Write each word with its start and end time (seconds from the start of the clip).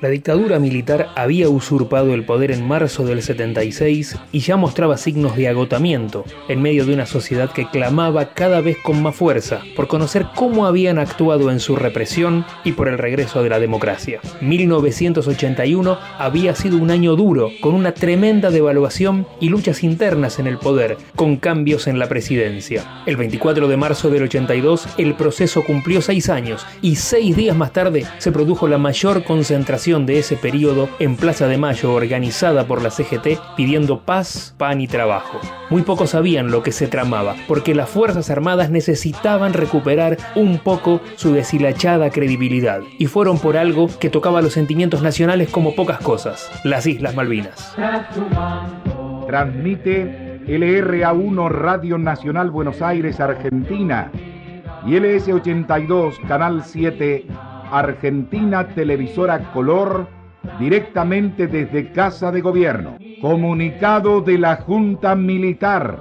La 0.00 0.10
dictadura 0.10 0.60
militar 0.60 1.08
había 1.16 1.48
usurpado 1.48 2.14
el 2.14 2.24
poder 2.24 2.52
en 2.52 2.68
marzo 2.68 3.04
del 3.04 3.20
76 3.20 4.16
y 4.30 4.38
ya 4.38 4.56
mostraba 4.56 4.96
signos 4.96 5.34
de 5.34 5.48
agotamiento 5.48 6.24
en 6.48 6.62
medio 6.62 6.86
de 6.86 6.94
una 6.94 7.04
sociedad 7.04 7.50
que 7.50 7.68
clamaba 7.68 8.32
cada 8.32 8.60
vez 8.60 8.76
con 8.80 9.02
más 9.02 9.16
fuerza 9.16 9.60
por 9.74 9.88
conocer 9.88 10.26
cómo 10.36 10.66
habían 10.66 11.00
actuado 11.00 11.50
en 11.50 11.58
su 11.58 11.74
represión 11.74 12.46
y 12.62 12.72
por 12.72 12.86
el 12.86 12.96
regreso 12.96 13.42
de 13.42 13.48
la 13.48 13.58
democracia. 13.58 14.20
1981 14.40 15.98
había 16.16 16.54
sido 16.54 16.76
un 16.76 16.92
año 16.92 17.16
duro, 17.16 17.50
con 17.60 17.74
una 17.74 17.92
tremenda 17.92 18.50
devaluación 18.50 19.26
y 19.40 19.48
luchas 19.48 19.82
internas 19.82 20.38
en 20.38 20.46
el 20.46 20.58
poder, 20.58 20.96
con 21.16 21.38
cambios 21.38 21.88
en 21.88 21.98
la 21.98 22.08
presidencia. 22.08 23.02
El 23.04 23.16
24 23.16 23.66
de 23.66 23.76
marzo 23.76 24.10
del 24.10 24.22
82 24.22 24.86
el 24.96 25.16
proceso 25.16 25.64
cumplió 25.64 26.02
seis 26.02 26.28
años 26.28 26.64
y 26.82 26.94
seis 26.94 27.34
días 27.34 27.56
más 27.56 27.72
tarde 27.72 28.06
se 28.18 28.30
produjo 28.30 28.68
la 28.68 28.78
mayor 28.78 29.24
concentración 29.24 29.87
de 29.88 30.18
ese 30.18 30.36
periodo 30.36 30.90
en 30.98 31.16
Plaza 31.16 31.46
de 31.46 31.56
Mayo 31.56 31.94
organizada 31.94 32.66
por 32.66 32.82
la 32.82 32.90
CGT 32.90 33.56
pidiendo 33.56 34.00
paz, 34.00 34.54
pan 34.58 34.82
y 34.82 34.86
trabajo. 34.86 35.40
Muy 35.70 35.80
pocos 35.80 36.10
sabían 36.10 36.50
lo 36.50 36.62
que 36.62 36.72
se 36.72 36.88
tramaba, 36.88 37.36
porque 37.48 37.74
las 37.74 37.88
Fuerzas 37.88 38.28
Armadas 38.28 38.68
necesitaban 38.68 39.54
recuperar 39.54 40.18
un 40.34 40.58
poco 40.58 41.00
su 41.16 41.32
deshilachada 41.32 42.10
credibilidad, 42.10 42.82
y 42.98 43.06
fueron 43.06 43.38
por 43.38 43.56
algo 43.56 43.88
que 43.98 44.10
tocaba 44.10 44.42
los 44.42 44.52
sentimientos 44.52 45.00
nacionales 45.00 45.48
como 45.48 45.74
pocas 45.74 46.00
cosas, 46.00 46.50
las 46.64 46.86
Islas 46.86 47.14
Malvinas. 47.14 47.74
Transmite 49.26 50.42
LRA1 50.46 51.48
Radio 51.48 51.96
Nacional 51.96 52.50
Buenos 52.50 52.82
Aires, 52.82 53.20
Argentina, 53.20 54.10
y 54.86 54.90
LS82 54.90 56.20
Canal 56.28 56.62
7 56.62 57.26
Argentina 57.72 58.68
Televisora 58.68 59.52
Color 59.52 60.06
directamente 60.58 61.46
desde 61.46 61.92
Casa 61.92 62.32
de 62.32 62.40
Gobierno. 62.40 62.96
Comunicado 63.20 64.20
de 64.20 64.38
la 64.38 64.56
Junta 64.56 65.14
Militar. 65.14 66.00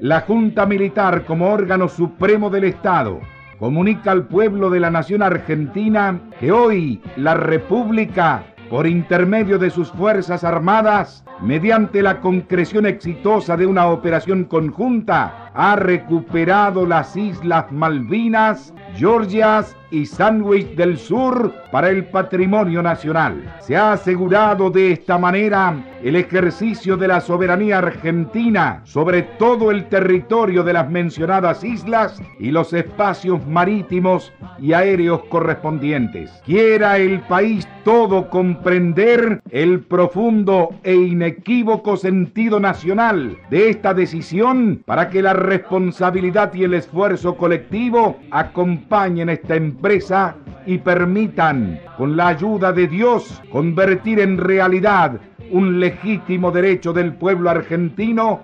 La 0.00 0.22
Junta 0.22 0.66
Militar 0.66 1.24
como 1.24 1.50
órgano 1.50 1.88
supremo 1.88 2.50
del 2.50 2.64
Estado 2.64 3.20
comunica 3.58 4.10
al 4.10 4.26
pueblo 4.26 4.70
de 4.70 4.80
la 4.80 4.90
nación 4.90 5.22
argentina 5.22 6.18
que 6.40 6.50
hoy 6.50 7.00
la 7.16 7.34
República, 7.34 8.42
por 8.68 8.88
intermedio 8.88 9.56
de 9.56 9.70
sus 9.70 9.92
Fuerzas 9.92 10.42
Armadas, 10.42 11.24
mediante 11.40 12.02
la 12.02 12.20
concreción 12.20 12.86
exitosa 12.86 13.56
de 13.56 13.66
una 13.66 13.86
operación 13.86 14.44
conjunta, 14.44 15.41
ha 15.54 15.76
recuperado 15.76 16.86
las 16.86 17.16
Islas 17.16 17.70
Malvinas, 17.70 18.72
Georgias 18.96 19.76
y 19.90 20.06
Sandwich 20.06 20.74
del 20.74 20.96
Sur 20.96 21.52
para 21.70 21.90
el 21.90 22.06
patrimonio 22.06 22.82
nacional. 22.82 23.54
Se 23.60 23.76
ha 23.76 23.92
asegurado 23.92 24.70
de 24.70 24.92
esta 24.92 25.18
manera 25.18 25.74
el 26.02 26.16
ejercicio 26.16 26.96
de 26.96 27.08
la 27.08 27.20
soberanía 27.20 27.78
argentina 27.78 28.80
sobre 28.84 29.22
todo 29.22 29.70
el 29.70 29.88
territorio 29.88 30.64
de 30.64 30.72
las 30.72 30.90
mencionadas 30.90 31.62
islas 31.62 32.20
y 32.40 32.50
los 32.50 32.72
espacios 32.72 33.46
marítimos 33.46 34.32
y 34.58 34.72
aéreos 34.72 35.22
correspondientes. 35.28 36.30
Quiera 36.44 36.96
el 36.96 37.20
país 37.20 37.68
todo 37.84 38.30
comprender 38.30 39.42
el 39.50 39.80
profundo 39.80 40.70
e 40.82 40.94
inequívoco 40.94 41.96
sentido 41.96 42.60
nacional 42.60 43.36
de 43.50 43.70
esta 43.70 43.92
decisión 43.92 44.82
para 44.86 45.10
que 45.10 45.20
la 45.20 45.34
responsabilidad 45.42 46.54
y 46.54 46.64
el 46.64 46.74
esfuerzo 46.74 47.36
colectivo 47.36 48.18
acompañen 48.30 49.28
esta 49.28 49.56
empresa 49.56 50.36
y 50.66 50.78
permitan, 50.78 51.80
con 51.96 52.16
la 52.16 52.28
ayuda 52.28 52.72
de 52.72 52.86
Dios, 52.86 53.42
convertir 53.50 54.20
en 54.20 54.38
realidad 54.38 55.20
un 55.50 55.80
legítimo 55.80 56.50
derecho 56.50 56.92
del 56.92 57.12
pueblo 57.14 57.50
argentino, 57.50 58.40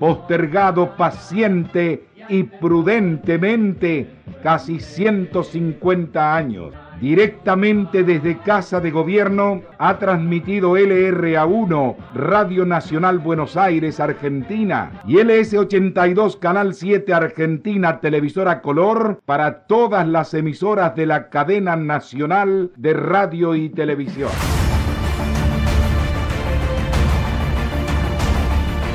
postergado 0.00 0.96
paciente 0.96 2.04
y 2.28 2.42
prudentemente 2.42 4.10
casi 4.42 4.80
150 4.80 6.36
años. 6.36 6.74
Directamente 7.00 8.02
desde 8.02 8.38
Casa 8.38 8.80
de 8.80 8.90
Gobierno 8.90 9.62
ha 9.78 9.98
transmitido 9.98 10.76
LRA1, 10.76 11.96
Radio 12.14 12.66
Nacional 12.66 13.20
Buenos 13.20 13.56
Aires, 13.56 14.00
Argentina, 14.00 14.90
y 15.06 15.14
LS82, 15.14 16.40
Canal 16.40 16.74
7, 16.74 17.14
Argentina, 17.14 18.00
Televisora 18.00 18.60
Color, 18.60 19.20
para 19.24 19.66
todas 19.66 20.08
las 20.08 20.34
emisoras 20.34 20.96
de 20.96 21.06
la 21.06 21.28
cadena 21.28 21.76
nacional 21.76 22.72
de 22.76 22.94
radio 22.94 23.54
y 23.54 23.68
televisión. 23.68 24.30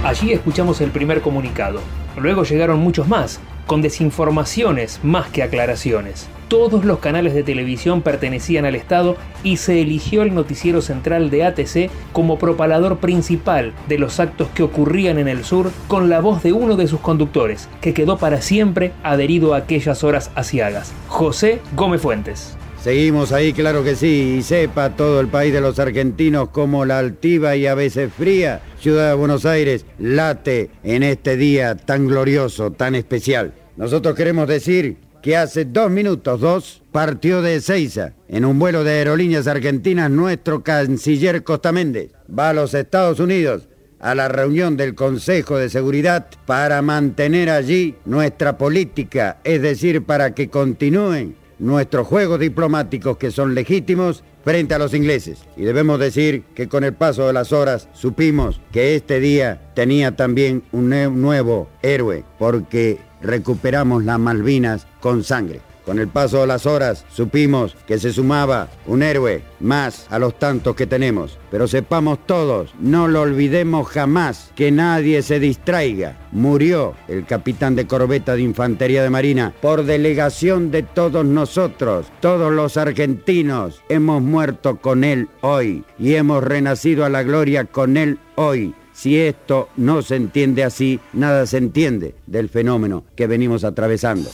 Allí 0.03 0.34
escuchamos 0.34 0.81
el 0.81 0.91
primer 0.91 1.22
comunicado. 1.22 1.80
Luego 2.18 2.44
llegaron 2.44 2.80
muchos 2.80 3.08
más, 3.08 3.40
con 3.66 3.81
desinformaciones 3.81 5.00
más 5.03 5.30
que 5.30 5.41
aclaraciones. 5.41 6.30
Todos 6.53 6.86
los 6.86 7.00
canales 7.00 7.34
de 7.34 7.41
televisión 7.41 8.03
pertenecían 8.03 8.66
al 8.66 8.75
Estado 8.75 9.18
y 9.44 9.58
se 9.58 9.81
eligió 9.81 10.22
el 10.22 10.36
noticiero 10.36 10.84
central 10.84 11.31
de 11.31 11.46
ATC 11.46 11.90
como 12.12 12.38
propalador 12.38 13.00
principal 13.00 13.74
de 13.88 13.97
los 13.97 14.19
actos 14.19 14.50
que 14.50 14.62
ocurrían 14.62 15.18
en 15.18 15.28
el 15.28 15.46
sur 15.46 15.72
con 15.88 16.12
la 16.12 16.22
voz 16.22 16.44
de 16.44 16.53
uno 16.53 16.75
de 16.75 16.86
sus 16.86 17.00
conductores, 17.00 17.69
que 17.81 17.96
quedó 17.96 18.19
para 18.19 18.40
siempre 18.40 18.91
adherido 19.02 19.56
a 19.56 19.58
aquellas 19.58 20.03
horas 20.03 20.30
asiagas, 20.36 20.94
José 21.08 21.59
Gómez 21.75 22.02
Fuentes. 22.02 22.56
Seguimos 22.84 23.31
ahí, 23.31 23.52
claro 23.52 23.84
que 23.84 23.96
sí, 23.96 24.35
y 24.38 24.44
sepa 24.44 24.91
todo 24.91 25.22
el 25.22 25.30
país 25.30 25.53
de 25.53 25.62
los 25.62 25.80
argentinos 25.80 26.50
como 26.50 26.85
la 26.85 27.00
altiva 27.00 27.56
y 27.56 27.66
a 27.66 27.74
veces 27.74 28.14
fría 28.14 28.62
ciudad 28.80 29.09
de 29.09 29.16
Buenos 29.16 29.47
Aires 29.47 29.88
late 29.97 30.70
en 30.84 31.02
este 31.02 31.35
día 31.35 31.75
tan 31.75 32.06
glorioso, 32.06 32.70
tan 32.70 32.94
especial. 32.94 33.56
Nosotros 33.75 34.14
queremos 34.14 34.47
decir 34.47 34.97
que 35.23 35.38
hace 35.38 35.63
dos 35.63 35.89
minutos, 35.89 36.41
dos, 36.41 36.81
partió 36.91 37.41
de 37.41 37.56
Ezeiza 37.56 38.11
en 38.28 38.44
un 38.44 38.59
vuelo 38.59 38.84
de 38.84 38.91
aerolíneas 38.91 39.47
argentinas 39.47 40.11
nuestro 40.11 40.63
canciller 40.63 41.45
Costa 41.45 41.72
Méndez. 41.72 42.11
Va 42.29 42.50
a 42.50 42.53
los 42.53 42.73
Estados 42.73 43.22
Unidos 43.22 43.69
a 44.01 44.16
la 44.16 44.28
reunión 44.28 44.75
del 44.75 44.95
Consejo 44.95 45.57
de 45.57 45.69
Seguridad 45.69 46.28
para 46.45 46.81
mantener 46.81 47.50
allí 47.50 47.95
nuestra 48.03 48.57
política, 48.57 49.38
es 49.45 49.61
decir, 49.61 50.03
para 50.03 50.35
que 50.35 50.50
continúen 50.50 51.38
nuestros 51.57 52.05
juegos 52.05 52.41
diplomáticos 52.41 53.16
que 53.16 53.31
son 53.31 53.55
legítimos 53.55 54.25
frente 54.44 54.73
a 54.73 54.78
los 54.78 54.94
ingleses. 54.94 55.40
Y 55.55 55.61
debemos 55.61 56.01
decir 56.01 56.44
que 56.53 56.67
con 56.67 56.84
el 56.84 56.91
paso 56.91 57.28
de 57.28 57.31
las 57.31 57.53
horas 57.53 57.88
supimos 57.94 58.59
que 58.73 58.97
este 58.97 59.22
día 59.22 59.72
tenía 59.73 60.17
también 60.17 60.63
un 60.73 60.90
nuevo 61.22 61.69
héroe, 61.81 62.25
porque 62.38 63.00
recuperamos 63.22 64.03
las 64.03 64.19
Malvinas 64.19 64.85
con 65.03 65.22
sangre. 65.25 65.59
Con 65.86 66.00
el 66.00 66.08
paso 66.08 66.40
de 66.40 66.47
las 66.47 66.66
horas 66.66 67.06
supimos 67.09 67.75
que 67.86 68.00
se 68.00 68.14
sumaba 68.14 68.69
un 68.86 69.03
héroe 69.03 69.44
más 69.59 70.08
a 70.09 70.18
los 70.18 70.40
tantos 70.40 70.78
que 70.78 70.88
tenemos. 70.88 71.38
Pero 71.52 71.68
sepamos 71.68 72.25
todos, 72.25 72.74
no 72.80 73.09
lo 73.09 73.19
olvidemos 73.19 73.90
jamás, 73.90 74.53
que 74.56 74.72
nadie 74.72 75.22
se 75.22 75.41
distraiga. 75.41 76.18
Murió 76.31 76.94
el 77.09 77.25
capitán 77.25 77.75
de 77.75 77.86
corbeta 77.86 78.34
de 78.38 78.44
Infantería 78.44 79.03
de 79.03 79.09
Marina 79.09 79.53
por 79.62 79.84
delegación 79.84 80.72
de 80.72 80.84
todos 80.84 81.25
nosotros. 81.25 82.06
Todos 82.22 82.53
los 82.53 82.78
argentinos 82.78 83.81
hemos 83.90 84.22
muerto 84.22 84.78
con 84.78 85.03
él 85.03 85.28
hoy 85.41 85.84
y 86.00 86.14
hemos 86.14 86.46
renacido 86.46 87.03
a 87.03 87.09
la 87.09 87.24
gloria 87.24 87.66
con 87.66 87.97
él 87.97 88.20
hoy. 88.35 88.74
Si 88.94 89.20
esto 89.20 89.68
no 89.75 90.02
se 90.02 90.16
entiende 90.16 90.64
así, 90.64 91.02
nada 91.12 91.46
se 91.46 91.58
entiende 91.58 92.16
del 92.25 92.47
fenómeno 92.47 93.03
que 93.18 93.28
venimos 93.28 93.66
atravesando. 93.66 94.29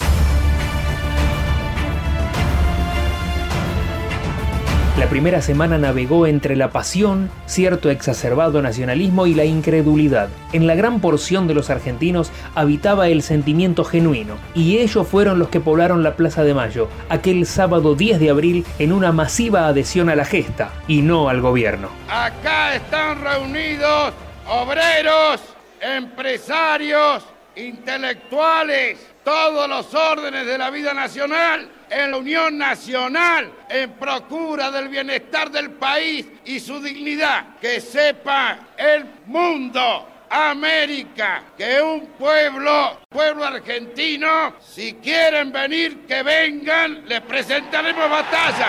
Primera 5.09 5.41
semana 5.41 5.79
navegó 5.79 6.27
entre 6.27 6.55
la 6.55 6.69
pasión, 6.69 7.31
cierto 7.47 7.89
exacerbado 7.89 8.61
nacionalismo 8.61 9.25
y 9.25 9.33
la 9.33 9.43
incredulidad. 9.43 10.29
En 10.53 10.67
la 10.67 10.75
gran 10.75 11.01
porción 11.01 11.47
de 11.47 11.55
los 11.55 11.71
argentinos 11.71 12.31
habitaba 12.53 13.07
el 13.07 13.23
sentimiento 13.23 13.83
genuino, 13.83 14.35
y 14.53 14.77
ellos 14.77 15.07
fueron 15.07 15.39
los 15.39 15.49
que 15.49 15.61
poblaron 15.61 16.03
la 16.03 16.15
Plaza 16.15 16.43
de 16.43 16.53
Mayo, 16.53 16.89
aquel 17.09 17.47
sábado 17.47 17.95
10 17.95 18.19
de 18.19 18.29
abril, 18.29 18.65
en 18.77 18.93
una 18.93 19.11
masiva 19.11 19.65
adhesión 19.65 20.09
a 20.09 20.15
la 20.15 20.25
gesta, 20.25 20.69
y 20.87 21.01
no 21.01 21.27
al 21.27 21.41
gobierno. 21.41 21.89
Acá 22.07 22.75
están 22.75 23.19
reunidos 23.23 24.13
obreros, 24.47 25.41
empresarios, 25.81 27.25
intelectuales, 27.55 28.99
todos 29.23 29.67
los 29.67 29.91
órdenes 29.91 30.45
de 30.45 30.59
la 30.59 30.69
vida 30.69 30.93
nacional 30.93 31.78
en 31.89 32.11
la 32.11 32.17
Unión 32.17 32.57
Nacional 32.57 33.51
en 33.69 33.91
procura 33.93 34.71
del 34.71 34.89
bienestar 34.89 35.51
del 35.51 35.71
país 35.71 36.25
y 36.45 36.59
su 36.59 36.81
dignidad. 36.81 37.57
Que 37.59 37.81
sepa 37.81 38.59
el 38.77 39.05
mundo, 39.25 40.07
América, 40.29 41.43
que 41.57 41.81
un 41.81 42.07
pueblo, 42.07 43.01
pueblo 43.09 43.45
argentino, 43.45 44.55
si 44.59 44.93
quieren 44.95 45.51
venir, 45.51 46.05
que 46.05 46.23
vengan, 46.23 47.07
les 47.07 47.21
presentaremos 47.21 48.09
batalla. 48.09 48.67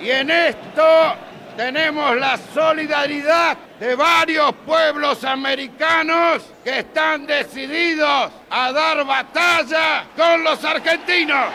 Y 0.00 0.10
en 0.10 0.30
esto 0.30 1.27
tenemos 1.58 2.16
la 2.16 2.38
solidaridad 2.54 3.58
de 3.80 3.96
varios 3.96 4.52
pueblos 4.64 5.24
americanos 5.24 6.44
que 6.62 6.78
están 6.78 7.26
decididos 7.26 8.30
a 8.48 8.70
dar 8.70 9.04
batalla 9.04 10.04
con 10.16 10.44
los 10.44 10.64
argentinos. 10.64 11.46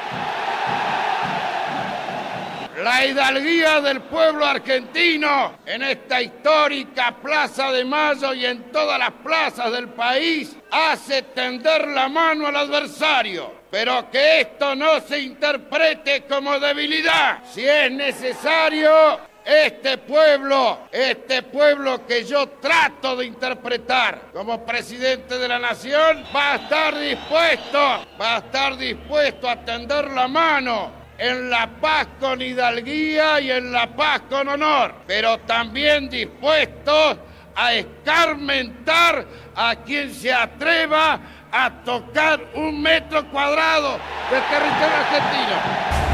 La 2.84 3.06
hidalguía 3.06 3.80
del 3.80 4.02
pueblo 4.02 4.46
argentino 4.46 5.60
en 5.66 5.84
esta 5.84 6.22
histórica 6.22 7.16
Plaza 7.24 7.72
de 7.72 7.86
Mayo 7.86 8.34
y 8.34 8.46
en 8.46 8.74
todas 8.74 9.00
las 9.00 9.12
plazas 9.12 9.72
del 9.72 9.88
país 9.88 10.54
hace 10.70 11.22
tender 11.22 11.88
la 11.88 12.10
mano 12.10 12.48
al 12.48 12.58
adversario. 12.58 13.54
Pero 13.72 14.12
que 14.12 14.42
esto 14.42 14.76
no 14.76 15.00
se 15.00 15.20
interprete 15.20 16.24
como 16.24 16.60
debilidad. 16.60 17.42
Si 17.54 17.66
es 17.66 17.90
necesario, 17.90 19.32
este 19.46 19.98
pueblo, 19.98 20.88
este 20.92 21.44
pueblo 21.44 22.06
que 22.06 22.24
yo 22.24 22.48
trato 22.50 23.16
de 23.16 23.26
interpretar 23.26 24.32
como 24.34 24.66
presidente 24.66 25.38
de 25.38 25.48
la 25.48 25.60
nación, 25.60 26.24
va 26.36 26.54
a 26.54 26.56
estar 26.56 26.98
dispuesto, 26.98 27.80
va 28.20 28.36
a 28.36 28.38
estar 28.38 28.78
dispuesto 28.78 29.50
a 29.50 29.58
tender 29.58 30.12
la 30.12 30.28
mano 30.28 30.92
en 31.18 31.50
la 31.50 31.68
paz 31.80 32.08
con 32.20 32.42
hidalguía 32.42 33.40
y 33.40 33.52
en 33.52 33.72
la 33.72 33.88
paz 33.96 34.22
con 34.30 34.48
honor, 34.48 34.96
pero 35.06 35.40
también 35.40 36.10
dispuestos 36.10 37.18
a 37.56 37.74
escarmentar 37.74 39.26
a 39.56 39.76
quien 39.76 40.14
se 40.14 40.34
atreva 40.34 41.20
a 41.52 41.84
tocar 41.84 42.42
un 42.56 42.82
metro 42.82 43.30
cuadrado 43.30 44.00
del 44.32 44.42
territorio 44.42 44.96
argentino. 44.98 46.13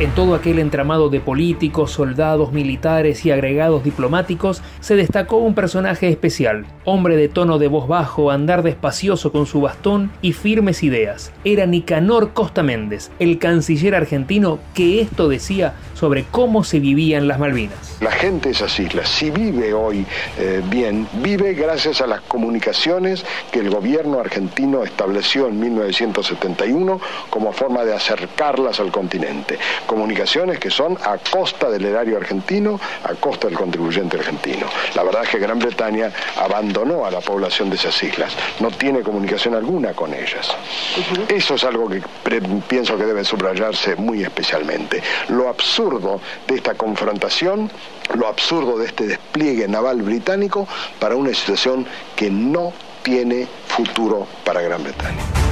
En 0.00 0.12
todo 0.12 0.34
aquel 0.34 0.58
entramado 0.58 1.10
de 1.10 1.20
políticos, 1.20 1.90
soldados, 1.90 2.52
militares 2.52 3.26
y 3.26 3.32
agregados 3.32 3.84
diplomáticos 3.84 4.62
se 4.80 4.96
destacó 4.96 5.36
un 5.36 5.54
personaje 5.54 6.08
especial, 6.08 6.64
hombre 6.86 7.18
de 7.18 7.28
tono 7.28 7.58
de 7.58 7.68
voz 7.68 7.86
bajo, 7.86 8.30
andar 8.30 8.62
despacioso 8.62 9.30
con 9.30 9.44
su 9.44 9.60
bastón 9.60 10.10
y 10.22 10.32
firmes 10.32 10.82
ideas. 10.82 11.32
Era 11.44 11.66
Nicanor 11.66 12.32
Costa 12.32 12.62
Méndez, 12.62 13.10
el 13.18 13.38
canciller 13.38 13.94
argentino 13.94 14.58
que 14.72 15.02
esto 15.02 15.28
decía 15.28 15.74
sobre 15.92 16.24
cómo 16.24 16.64
se 16.64 16.80
vivía 16.80 17.18
en 17.18 17.28
las 17.28 17.38
Malvinas. 17.38 17.98
La 18.00 18.10
gente 18.10 18.48
de 18.48 18.54
esas 18.54 18.80
islas, 18.80 19.06
si 19.06 19.30
vive 19.30 19.74
hoy 19.74 20.06
eh, 20.38 20.62
bien, 20.70 21.06
vive 21.22 21.52
gracias 21.52 22.00
a 22.00 22.06
las 22.06 22.22
comunicaciones 22.22 23.22
que 23.52 23.58
el 23.58 23.68
gobierno 23.68 24.18
argentino 24.18 24.82
estableció 24.82 25.48
en 25.48 25.60
1971 25.60 26.98
como 27.28 27.52
forma 27.52 27.84
de 27.84 27.92
acercarlas 27.92 28.80
al 28.80 28.90
continente 28.90 29.58
comunicaciones 29.90 30.60
que 30.60 30.70
son 30.70 30.96
a 31.02 31.18
costa 31.18 31.68
del 31.68 31.84
erario 31.84 32.16
argentino, 32.16 32.78
a 33.02 33.12
costa 33.16 33.48
del 33.48 33.56
contribuyente 33.56 34.18
argentino. 34.18 34.68
La 34.94 35.02
verdad 35.02 35.24
es 35.24 35.30
que 35.30 35.40
Gran 35.40 35.58
Bretaña 35.58 36.12
abandonó 36.36 37.04
a 37.04 37.10
la 37.10 37.20
población 37.20 37.70
de 37.70 37.74
esas 37.74 38.00
islas, 38.00 38.32
no 38.60 38.70
tiene 38.70 39.00
comunicación 39.00 39.56
alguna 39.56 39.92
con 39.92 40.14
ellas. 40.14 40.54
Eso 41.28 41.56
es 41.56 41.64
algo 41.64 41.88
que 41.88 42.00
pienso 42.68 42.96
que 42.96 43.04
debe 43.04 43.24
subrayarse 43.24 43.96
muy 43.96 44.22
especialmente. 44.22 45.02
Lo 45.28 45.48
absurdo 45.48 46.20
de 46.46 46.54
esta 46.54 46.74
confrontación, 46.74 47.68
lo 48.14 48.28
absurdo 48.28 48.78
de 48.78 48.86
este 48.86 49.08
despliegue 49.08 49.66
naval 49.66 50.02
británico 50.02 50.68
para 51.00 51.16
una 51.16 51.34
situación 51.34 51.84
que 52.14 52.30
no 52.30 52.72
tiene 53.02 53.48
futuro 53.66 54.28
para 54.44 54.60
Gran 54.60 54.84
Bretaña. 54.84 55.49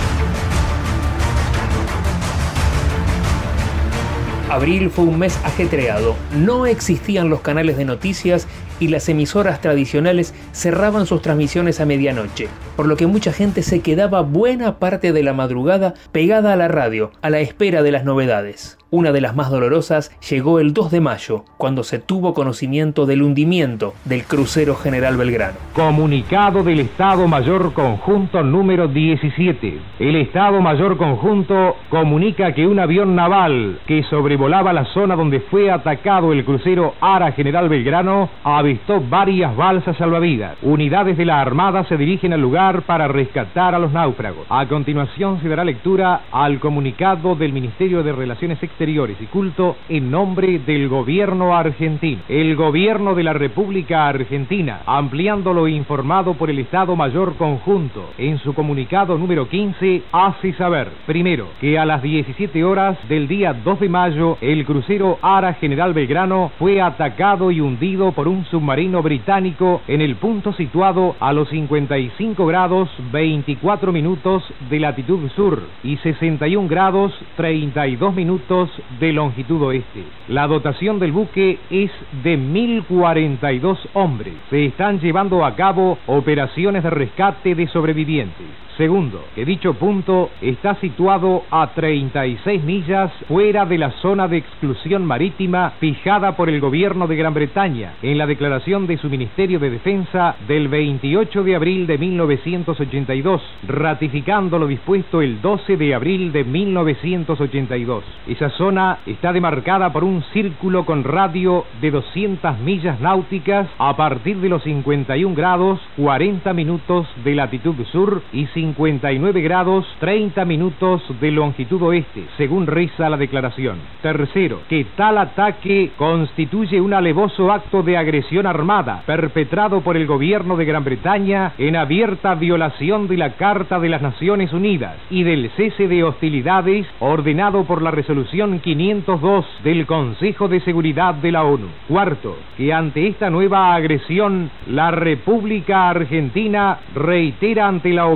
Abril 4.51 4.91
fue 4.91 5.05
un 5.05 5.19
mes 5.19 5.39
ajetreado. 5.45 6.17
No 6.35 6.67
existían 6.67 7.29
los 7.29 7.41
canales 7.41 7.77
de 7.77 7.85
noticias 7.85 8.47
y 8.81 8.89
las 8.89 9.09
emisoras 9.09 9.61
tradicionales 9.61 10.35
cerraban 10.53 11.07
sus 11.07 11.23
transmisiones 11.23 11.81
a 11.81 11.87
medianoche, 11.87 12.49
por 12.77 12.87
lo 12.87 12.97
que 12.97 13.07
mucha 13.07 13.33
gente 13.33 13.63
se 13.63 13.81
quedaba 13.81 14.23
buena 14.23 14.79
parte 14.79 15.13
de 15.13 15.23
la 15.23 15.33
madrugada 15.33 15.95
pegada 16.13 16.53
a 16.53 16.57
la 16.57 16.69
radio, 16.69 17.13
a 17.23 17.31
la 17.31 17.41
espera 17.41 17.83
de 17.83 17.93
las 17.93 18.05
novedades. 18.05 18.79
Una 18.91 19.13
de 19.13 19.21
las 19.21 19.37
más 19.37 19.51
dolorosas 19.51 20.11
llegó 20.31 20.61
el 20.61 20.73
2 20.73 20.91
de 20.91 21.03
mayo, 21.03 21.45
cuando 21.59 21.85
se 21.85 21.99
tuvo 21.99 22.33
conocimiento 22.33 23.05
del 23.05 23.21
hundimiento 23.21 23.93
del 24.07 24.25
crucero 24.25 24.77
General 24.77 25.15
Belgrano. 25.19 25.59
Comunicado 25.75 26.63
del 26.63 26.81
Estado 26.81 27.29
Mayor 27.29 27.75
Conjunto 27.75 28.43
número 28.43 28.89
17. 28.89 29.79
El 29.99 30.17
Estado 30.17 30.63
Mayor 30.63 30.97
Conjunto 30.97 31.77
comunica 31.91 32.55
que 32.55 32.67
un 32.67 32.81
avión 32.81 33.15
naval 33.15 33.79
que 33.87 34.05
sobrevolaba 34.05 34.73
la 34.73 34.87
zona 34.95 35.17
donde 35.17 35.41
fue 35.41 35.71
atacado 35.71 36.33
el 36.33 36.47
crucero 36.47 36.95
Ara 37.03 37.33
General 37.33 37.69
Belgrano 37.69 38.31
avistó 38.69 39.01
varias 39.01 39.57
balsas 39.57 39.97
salvavidas. 39.97 40.59
Unidades 40.61 41.17
de 41.17 41.25
la 41.25 41.41
Armada 41.41 41.85
se 41.85 41.97
dirigen 41.97 42.35
al 42.35 42.43
lugar 42.43 42.83
para 42.83 43.09
rescatar 43.09 43.75
a 43.75 43.79
los 43.79 43.93
náufragos. 43.93 44.45
A 44.51 44.67
continuación 44.67 45.41
se 45.41 45.49
dará 45.49 45.65
lectura 45.65 46.21
al 46.31 46.61
comunicado 46.61 47.35
del 47.35 47.55
Ministerio 47.55 48.03
de 48.03 48.13
Relaciones 48.13 48.63
Exteriores 48.63 49.17
y 49.23 49.25
Culto 49.25 49.77
en 49.89 50.11
nombre 50.11 50.59
del 50.59 50.87
gobierno 50.91 51.57
argentino. 51.57 52.21
El 52.29 52.57
gobierno 52.57 53.15
de 53.15 53.23
la 53.23 53.33
República 53.33 54.07
Argentina, 54.07 54.81
ampliando 54.85 55.55
lo 55.55 55.67
informado 55.67 56.35
por 56.35 56.51
el 56.51 56.59
Estado 56.59 56.95
Mayor 56.95 57.37
Conjunto 57.37 58.11
en 58.19 58.37
su 58.37 58.53
comunicado 58.53 59.17
número 59.17 59.49
15, 59.49 60.03
hace 60.13 60.53
saber, 60.53 60.91
primero, 61.07 61.47
que 61.59 61.79
a 61.79 61.87
las 61.87 62.03
17 62.03 62.65
horas 62.65 62.99
del 63.09 63.29
día 63.29 63.55
2 63.55 63.81
de 63.81 63.89
mayo, 63.89 64.37
el 64.43 64.67
crucero 64.67 65.19
Ara 65.23 65.55
General 65.55 65.95
Belgrano 65.95 66.53
fue 66.59 66.83
atacado 66.83 67.51
y 67.51 67.63
hundido 67.63 68.13
por 68.13 68.29
un 68.29 68.45
submarino 68.45 68.58
británico 69.03 69.83
en 69.89 70.01
el 70.01 70.17
punto 70.17 70.53
situado 70.53 71.17
a 71.21 71.33
los 71.33 71.49
55 71.49 72.47
grados 72.47 72.89
24 73.13 73.93
minutos 73.93 74.43
de 74.69 74.81
latitud 74.81 75.29
sur 75.31 75.63
y 75.83 75.97
61 75.99 76.69
grados 76.69 77.13
32 77.37 78.15
minutos 78.15 78.71
de 78.99 79.13
longitud 79.13 79.63
oeste. 79.63 80.03
La 80.29 80.47
dotación 80.47 80.99
del 80.99 81.13
buque 81.13 81.59
es 81.71 81.91
de 82.23 82.39
1.042 82.39 83.79
hombres. 83.95 84.35
Se 84.51 84.67
están 84.67 85.01
llevando 85.01 85.45
a 85.45 85.55
cabo 85.55 85.99
operaciones 86.07 86.83
de 86.83 86.91
rescate 86.91 87.55
de 87.55 87.67
sobrevivientes. 87.69 88.68
Segundo, 88.79 89.25
que 89.35 89.45
dicho 89.45 89.75
punto 89.75 90.31
está 90.41 90.77
situado 90.77 91.43
a 91.51 91.67
36 91.75 92.63
millas 92.63 93.11
fuera 93.27 93.67
de 93.67 93.77
la 93.77 93.91
zona 94.01 94.29
de 94.29 94.37
exclusión 94.37 95.05
marítima 95.05 95.73
fijada 95.81 96.37
por 96.37 96.49
el 96.49 96.61
gobierno 96.61 97.09
de 97.09 97.17
Gran 97.17 97.35
Bretaña 97.35 97.95
en 98.03 98.17
la 98.17 98.29
declaración 98.29 98.87
de 98.87 98.97
su 98.97 99.11
Ministerio 99.11 99.59
de 99.59 99.71
Defensa 99.71 100.37
del 100.47 100.69
28 100.69 101.43
de 101.43 101.57
abril 101.57 101.89
de 101.89 101.99
1982, 101.99 103.43
ratificando 103.67 104.61
lo 104.61 104.69
dispuesto 104.69 105.23
el 105.23 105.43
12 105.43 105.77
de 105.77 105.95
abril 105.97 106.31
de 106.31 106.45
1982. 106.45 108.05
Esa 108.29 108.51
zona 108.51 108.99
está 109.07 109.33
demarcada 109.33 109.93
por 109.93 110.05
un 110.05 110.23
círculo 110.33 110.87
con 110.87 111.03
radio 111.03 111.65
de 111.81 111.91
200 111.91 112.61
millas 112.61 113.01
náuticas 113.01 113.67
a 113.77 113.97
partir 113.97 114.37
de 114.37 114.49
los 114.51 114.63
51 114.63 115.35
grados 115.35 115.81
40 115.97 116.53
minutos 116.53 117.09
de 117.25 117.35
latitud 117.35 117.75
sur 117.91 118.23
y 118.33 118.47
59 118.75 119.41
grados 119.41 119.87
30 120.01 120.45
minutos 120.45 121.03
de 121.21 121.31
longitud 121.31 121.83
oeste, 121.83 122.25
según 122.37 122.67
reza 122.67 123.09
la 123.09 123.17
declaración. 123.17 123.79
Tercero, 124.03 124.61
que 124.69 124.87
tal 124.97 125.19
ataque 125.19 125.91
constituye 125.97 126.81
un 126.81 126.95
alevoso 126.95 127.51
acto 127.51 127.83
de 127.83 127.97
agresión 127.97 128.47
armada 128.47 129.03
perpetrado 129.07 129.81
por 129.81 129.97
el 129.97 130.07
gobierno 130.07 130.57
de 130.57 130.65
Gran 130.65 130.85
Bretaña 130.85 131.53
en 131.59 131.77
abierta 131.77 132.35
violación 132.35 133.09
de 133.09 133.17
la 133.17 133.35
Carta 133.35 133.79
de 133.81 133.89
las 133.89 134.03
Naciones 134.03 134.53
Unidas 134.53 134.97
y 135.11 135.23
del 135.23 135.51
cese 135.57 135.89
de 135.89 136.05
hostilidades 136.05 136.87
ordenado 137.01 137.65
por 137.65 137.83
la 137.83 137.91
resolución 137.91 138.61
502 138.61 139.47
del 139.65 139.87
Consejo 139.87 140.49
de 140.49 140.61
Seguridad 140.61 141.15
de 141.15 141.33
la 141.33 141.45
ONU. 141.45 141.69
Cuarto, 141.89 142.37
que 142.57 142.73
ante 142.73 143.07
esta 143.07 143.31
nueva 143.31 143.75
agresión 143.75 144.51
la 144.67 144.91
República 144.91 145.89
Argentina 145.89 146.79
reitera 146.95 147.69
ante 147.69 147.93
la 147.93 148.07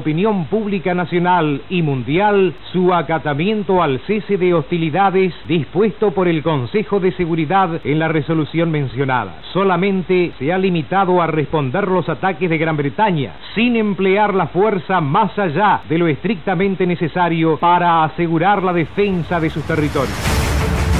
pública 0.46 0.94
nacional 0.94 1.62
y 1.68 1.82
mundial 1.82 2.54
su 2.72 2.92
acatamiento 2.92 3.82
al 3.82 4.00
cese 4.06 4.36
de 4.36 4.54
hostilidades 4.54 5.34
dispuesto 5.46 6.12
por 6.12 6.28
el 6.28 6.42
Consejo 6.42 7.00
de 7.00 7.12
Seguridad 7.12 7.80
en 7.84 7.98
la 7.98 8.08
resolución 8.08 8.70
mencionada. 8.70 9.40
Solamente 9.52 10.32
se 10.38 10.52
ha 10.52 10.58
limitado 10.58 11.20
a 11.20 11.26
responder 11.26 11.88
los 11.88 12.08
ataques 12.08 12.48
de 12.48 12.58
Gran 12.58 12.76
Bretaña 12.76 13.34
sin 13.54 13.76
emplear 13.76 14.34
la 14.34 14.46
fuerza 14.46 15.00
más 15.00 15.38
allá 15.38 15.80
de 15.88 15.98
lo 15.98 16.06
estrictamente 16.06 16.86
necesario 16.86 17.56
para 17.58 18.04
asegurar 18.04 18.62
la 18.62 18.72
defensa 18.72 19.40
de 19.40 19.50
sus 19.50 19.64
territorios. 19.64 20.91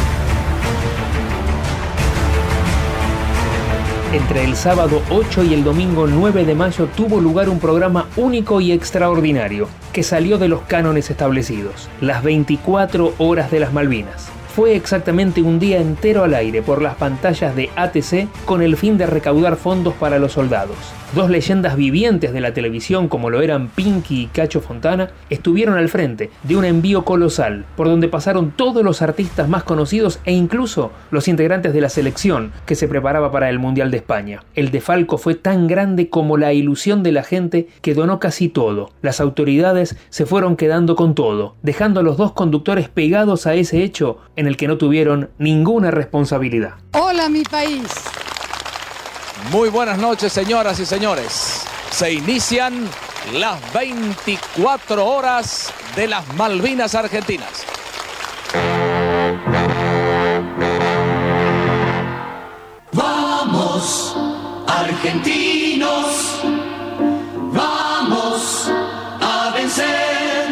Entre 4.13 4.45
el 4.45 4.57
sábado 4.57 5.01
8 5.09 5.45
y 5.45 5.55
el 5.55 5.65
domingo 5.65 6.07
9 6.07 6.45
de 6.45 6.55
mayo 6.55 6.87
tuvo 6.95 7.19
lugar 7.19 7.49
un 7.49 7.59
programa 7.59 8.09
único 8.17 8.61
y 8.61 8.71
extraordinario 8.71 9.69
que 9.95 10.03
salió 10.03 10.37
de 10.37 10.49
los 10.49 10.61
cánones 10.63 11.11
establecidos, 11.11 11.89
las 12.03 12.23
24 12.23 13.15
horas 13.17 13.51
de 13.51 13.61
las 13.61 13.73
Malvinas 13.73 14.29
fue 14.55 14.77
exactamente 14.77 15.41
un 15.41 15.59
día 15.59 15.81
entero 15.81 16.25
al 16.25 16.35
aire 16.35 16.61
por 16.61 16.83
las 16.83 16.95
pantallas 16.97 17.57
de 17.57 17.71
ATC 17.75 18.29
con 18.45 18.61
el 18.61 18.77
fin 18.77 18.99
de 18.99 19.07
recaudar 19.07 19.57
fondos 19.57 19.95
para 19.95 20.19
los 20.19 20.33
soldados. 20.33 20.77
Dos 21.15 21.29
leyendas 21.29 21.77
vivientes 21.77 22.33
de 22.33 22.41
la 22.41 22.55
televisión 22.55 23.07
como 23.07 23.29
lo 23.29 23.43
eran 23.43 23.69
Pinky 23.69 24.23
y 24.23 24.27
Cacho 24.29 24.63
Fontana 24.63 25.11
estuvieron 25.29 25.77
al 25.77 25.91
frente 25.91 26.31
de 26.43 26.57
un 26.57 26.65
envío 26.65 27.05
colosal 27.05 27.67
por 27.77 27.87
donde 27.87 28.09
pasaron 28.09 28.51
todos 28.51 28.83
los 28.83 29.03
artistas 29.03 29.47
más 29.47 29.63
conocidos 29.63 30.21
e 30.25 30.33
incluso 30.33 30.91
los 31.11 31.29
integrantes 31.29 31.75
de 31.75 31.83
la 31.83 31.91
selección 31.91 32.51
que 32.65 32.77
se 32.77 32.89
preparaba 32.89 33.31
para 33.31 33.51
el 33.51 33.59
Mundial 33.59 33.91
de 33.91 33.99
España. 33.99 34.43
El 34.55 34.71
defalco 34.71 35.19
fue 35.19 35.35
tan 35.35 35.67
grande 35.67 36.09
como 36.09 36.39
la 36.39 36.55
ilusión 36.55 37.03
de 37.03 37.13
la 37.13 37.25
gente 37.25 37.69
que 37.83 37.93
donó 37.93 38.19
casi 38.19 38.49
todo. 38.49 38.91
Las 39.03 39.21
autoridades 39.21 39.99
se 40.09 40.25
fueron 40.25 40.57
quedando 40.57 40.97
con 40.97 41.15
todo, 41.15 41.57
dejando 41.63 42.01
a 42.01 42.03
los 42.03 42.17
dos 42.17 42.33
conductores 42.33 42.89
pegados 42.89 43.47
a 43.47 43.53
ese 43.53 43.83
hecho 43.83 44.17
en 44.35 44.47
el 44.47 44.57
que 44.57 44.67
no 44.67 44.79
tuvieron 44.79 45.29
ninguna 45.37 45.91
responsabilidad. 45.91 46.77
Hola 46.95 47.29
mi 47.29 47.43
país. 47.43 47.83
Muy 49.51 49.71
buenas 49.71 49.99
noches 49.99 50.33
señoras 50.33 50.79
y 50.79 50.87
señores. 50.87 51.65
Se 51.91 52.13
inician 52.13 52.89
las 53.35 53.73
24 53.73 55.05
horas 55.05 55.73
de 55.97 56.07
las 56.07 56.27
Malvinas 56.35 56.95
Argentinas. 56.95 57.65
Vamos, 62.93 64.17
argentinos, 64.69 66.41
vamos 67.53 68.71
a 69.21 69.53
vencer. 69.55 70.47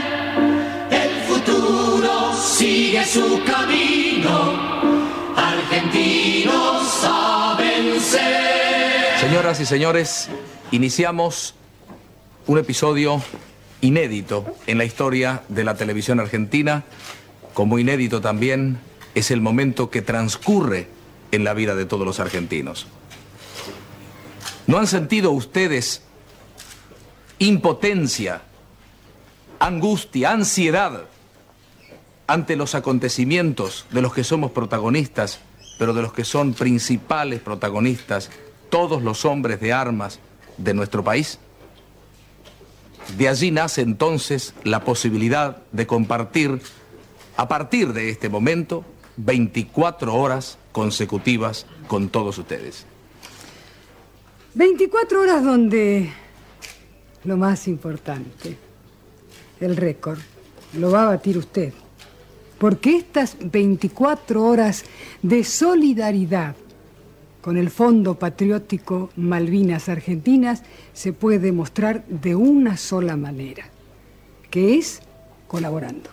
El 0.91 1.23
futuro 1.29 2.33
sigue 2.35 3.05
su 3.07 3.43
camino. 3.45 4.00
Señoras 9.41 9.61
y 9.61 9.65
señores, 9.65 10.29
iniciamos 10.71 11.55
un 12.47 12.59
episodio 12.59 13.23
inédito 13.81 14.45
en 14.67 14.77
la 14.77 14.85
historia 14.85 15.45
de 15.49 15.65
la 15.65 15.77
televisión 15.77 16.21
argentina, 16.21 16.85
como 17.55 17.79
inédito 17.79 18.21
también 18.21 18.81
es 19.15 19.31
el 19.31 19.41
momento 19.41 19.89
que 19.89 20.03
transcurre 20.03 20.89
en 21.33 21.45
la 21.45 21.55
vida 21.55 21.75
de 21.75 21.87
todos 21.87 22.05
los 22.05 22.21
argentinos. 22.21 22.87
¿No 24.67 24.77
han 24.77 24.87
sentido 24.87 25.31
ustedes 25.31 26.03
impotencia, 27.39 28.43
angustia, 29.59 30.33
ansiedad 30.33 31.05
ante 32.27 32.57
los 32.57 32.75
acontecimientos 32.75 33.87
de 33.91 34.03
los 34.03 34.13
que 34.13 34.23
somos 34.23 34.51
protagonistas, 34.51 35.41
pero 35.79 35.95
de 35.95 36.03
los 36.03 36.13
que 36.13 36.27
son 36.27 36.53
principales 36.53 37.41
protagonistas 37.41 38.29
todos 38.71 39.03
los 39.03 39.25
hombres 39.25 39.61
de 39.61 39.73
armas 39.73 40.21
de 40.57 40.75
nuestro 40.75 41.05
país? 41.05 41.39
De 43.17 43.29
allí 43.29 43.51
nace 43.51 43.83
entonces 43.83 44.55
la 44.65 44.85
posibilidad 44.85 45.59
de 45.73 45.87
compartir, 45.87 46.61
a 47.37 47.49
partir 47.49 47.93
de 47.93 48.11
este 48.11 48.29
momento, 48.29 48.85
24 49.17 50.15
horas 50.15 50.59
consecutivas 50.73 51.67
con 51.89 52.09
todos 52.09 52.39
ustedes. 52.39 52.87
24 54.55 55.21
horas 55.21 55.45
donde 55.45 56.11
lo 57.25 57.37
más 57.37 57.69
importante, 57.69 58.57
el 59.61 59.77
récord, 59.77 60.19
lo 60.75 60.91
va 60.91 61.03
a 61.03 61.07
batir 61.07 61.37
usted. 61.39 61.73
Porque 62.59 62.97
estas 62.97 63.37
24 63.41 64.45
horas 64.45 64.85
de 65.23 65.45
solidaridad 65.45 66.55
con 67.41 67.57
el 67.57 67.71
Fondo 67.71 68.15
Patriótico 68.19 69.11
Malvinas 69.17 69.89
Argentinas 69.89 70.63
se 70.93 71.13
puede 71.13 71.53
mostrar 71.53 72.05
de 72.07 72.35
una 72.35 72.77
sola 72.77 73.17
manera, 73.17 73.65
que 74.51 74.77
es 74.77 75.01
colaborando. 75.47 76.11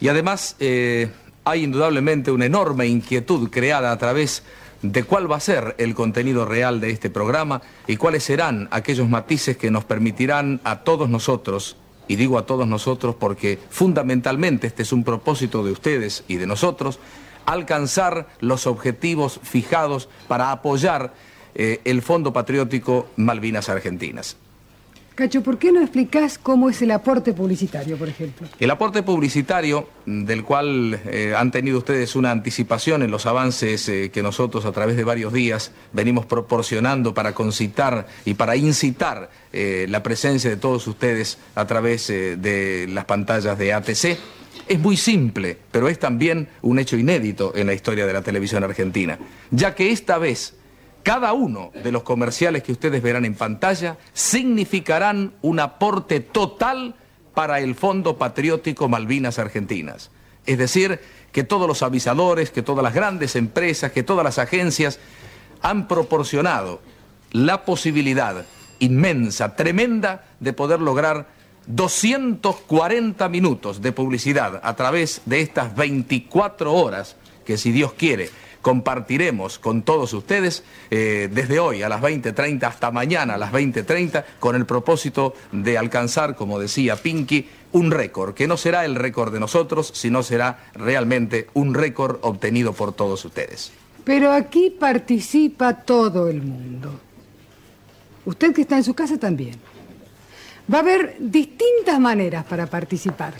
Y 0.00 0.08
además 0.08 0.56
eh, 0.60 1.10
hay 1.44 1.64
indudablemente 1.64 2.30
una 2.30 2.46
enorme 2.46 2.86
inquietud 2.86 3.50
creada 3.50 3.92
a 3.92 3.98
través 3.98 4.42
de 4.82 5.02
cuál 5.02 5.30
va 5.30 5.36
a 5.36 5.40
ser 5.40 5.74
el 5.78 5.94
contenido 5.94 6.44
real 6.44 6.80
de 6.80 6.90
este 6.90 7.08
programa 7.08 7.62
y 7.86 7.96
cuáles 7.96 8.24
serán 8.24 8.68
aquellos 8.70 9.08
matices 9.08 9.56
que 9.56 9.70
nos 9.70 9.84
permitirán 9.84 10.60
a 10.62 10.80
todos 10.80 11.08
nosotros, 11.08 11.76
y 12.06 12.16
digo 12.16 12.36
a 12.38 12.44
todos 12.44 12.68
nosotros 12.68 13.14
porque 13.18 13.58
fundamentalmente 13.70 14.66
este 14.66 14.82
es 14.82 14.92
un 14.92 15.02
propósito 15.02 15.64
de 15.64 15.72
ustedes 15.72 16.22
y 16.28 16.36
de 16.36 16.46
nosotros, 16.46 16.98
alcanzar 17.46 18.28
los 18.40 18.66
objetivos 18.66 19.40
fijados 19.42 20.08
para 20.28 20.50
apoyar 20.52 21.12
eh, 21.54 21.80
el 21.84 22.02
Fondo 22.02 22.32
Patriótico 22.32 23.08
Malvinas 23.16 23.68
Argentinas. 23.68 24.36
Cacho, 25.14 25.44
¿por 25.44 25.58
qué 25.58 25.70
no 25.70 25.80
explicás 25.80 26.38
cómo 26.38 26.68
es 26.68 26.82
el 26.82 26.90
aporte 26.90 27.32
publicitario, 27.32 27.96
por 27.96 28.08
ejemplo? 28.08 28.48
El 28.58 28.68
aporte 28.68 29.04
publicitario, 29.04 29.88
del 30.06 30.42
cual 30.42 31.00
eh, 31.06 31.32
han 31.36 31.52
tenido 31.52 31.78
ustedes 31.78 32.16
una 32.16 32.32
anticipación 32.32 33.04
en 33.04 33.12
los 33.12 33.24
avances 33.24 33.88
eh, 33.88 34.10
que 34.12 34.24
nosotros 34.24 34.64
a 34.64 34.72
través 34.72 34.96
de 34.96 35.04
varios 35.04 35.32
días 35.32 35.70
venimos 35.92 36.26
proporcionando 36.26 37.14
para 37.14 37.32
concitar 37.32 38.08
y 38.24 38.34
para 38.34 38.56
incitar 38.56 39.30
eh, 39.52 39.86
la 39.88 40.02
presencia 40.02 40.50
de 40.50 40.56
todos 40.56 40.84
ustedes 40.88 41.38
a 41.54 41.64
través 41.64 42.08
de 42.08 42.88
las 42.90 43.04
pantallas 43.04 43.56
de 43.56 43.72
ATC, 43.72 44.18
es 44.66 44.78
muy 44.78 44.96
simple, 44.96 45.58
pero 45.70 45.88
es 45.88 45.98
también 45.98 46.48
un 46.62 46.78
hecho 46.78 46.96
inédito 46.96 47.52
en 47.54 47.66
la 47.66 47.74
historia 47.74 48.06
de 48.06 48.12
la 48.12 48.22
televisión 48.22 48.64
argentina, 48.64 49.18
ya 49.50 49.74
que 49.74 49.90
esta 49.90 50.18
vez 50.18 50.54
cada 51.02 51.34
uno 51.34 51.70
de 51.82 51.92
los 51.92 52.02
comerciales 52.02 52.62
que 52.62 52.72
ustedes 52.72 53.02
verán 53.02 53.26
en 53.26 53.34
pantalla 53.34 53.98
significarán 54.14 55.34
un 55.42 55.60
aporte 55.60 56.20
total 56.20 56.94
para 57.34 57.60
el 57.60 57.74
Fondo 57.74 58.16
Patriótico 58.16 58.88
Malvinas 58.88 59.38
Argentinas. 59.38 60.10
Es 60.46 60.56
decir, 60.56 61.00
que 61.30 61.44
todos 61.44 61.68
los 61.68 61.82
avisadores, 61.82 62.50
que 62.50 62.62
todas 62.62 62.82
las 62.82 62.94
grandes 62.94 63.36
empresas, 63.36 63.92
que 63.92 64.02
todas 64.02 64.24
las 64.24 64.38
agencias 64.38 64.98
han 65.60 65.88
proporcionado 65.88 66.80
la 67.32 67.64
posibilidad 67.64 68.46
inmensa, 68.78 69.56
tremenda, 69.56 70.24
de 70.40 70.52
poder 70.52 70.80
lograr 70.80 71.26
240 71.66 73.28
minutos 73.28 73.80
de 73.80 73.92
publicidad 73.92 74.60
a 74.62 74.76
través 74.76 75.22
de 75.26 75.40
estas 75.40 75.74
24 75.74 76.72
horas 76.72 77.16
que 77.44 77.56
si 77.58 77.72
Dios 77.72 77.92
quiere 77.92 78.30
compartiremos 78.64 79.58
con 79.58 79.82
todos 79.82 80.14
ustedes 80.14 80.64
eh, 80.90 81.28
desde 81.30 81.60
hoy 81.60 81.82
a 81.82 81.88
las 81.90 82.00
20.30 82.00 82.64
hasta 82.64 82.90
mañana 82.90 83.34
a 83.34 83.38
las 83.38 83.52
20.30 83.52 84.24
con 84.40 84.56
el 84.56 84.64
propósito 84.64 85.34
de 85.52 85.76
alcanzar, 85.76 86.34
como 86.34 86.58
decía 86.58 86.96
Pinky, 86.96 87.46
un 87.72 87.90
récord, 87.90 88.34
que 88.34 88.48
no 88.48 88.56
será 88.56 88.86
el 88.86 88.94
récord 88.94 89.34
de 89.34 89.38
nosotros, 89.38 89.92
sino 89.94 90.22
será 90.22 90.70
realmente 90.72 91.48
un 91.52 91.74
récord 91.74 92.16
obtenido 92.22 92.72
por 92.72 92.94
todos 92.94 93.22
ustedes. 93.26 93.70
Pero 94.02 94.32
aquí 94.32 94.70
participa 94.70 95.74
todo 95.74 96.28
el 96.28 96.40
mundo. 96.40 96.98
Usted 98.24 98.54
que 98.54 98.62
está 98.62 98.78
en 98.78 98.84
su 98.84 98.94
casa 98.94 99.18
también. 99.18 99.56
Va 100.72 100.78
a 100.78 100.80
haber 100.80 101.16
distintas 101.18 102.00
maneras 102.00 102.44
para 102.46 102.66
participar. 102.66 103.34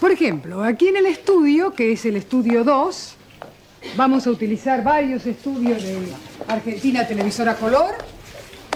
Por 0.00 0.10
ejemplo, 0.10 0.62
aquí 0.62 0.88
en 0.88 0.96
el 0.96 1.06
estudio, 1.06 1.72
que 1.74 1.92
es 1.92 2.06
el 2.06 2.16
estudio 2.16 2.64
2, 2.64 3.14
vamos 3.96 4.26
a 4.26 4.30
utilizar 4.30 4.82
varios 4.82 5.26
estudios 5.26 5.82
de 5.82 5.98
Argentina 6.48 7.06
Televisora 7.06 7.56
Color. 7.56 7.94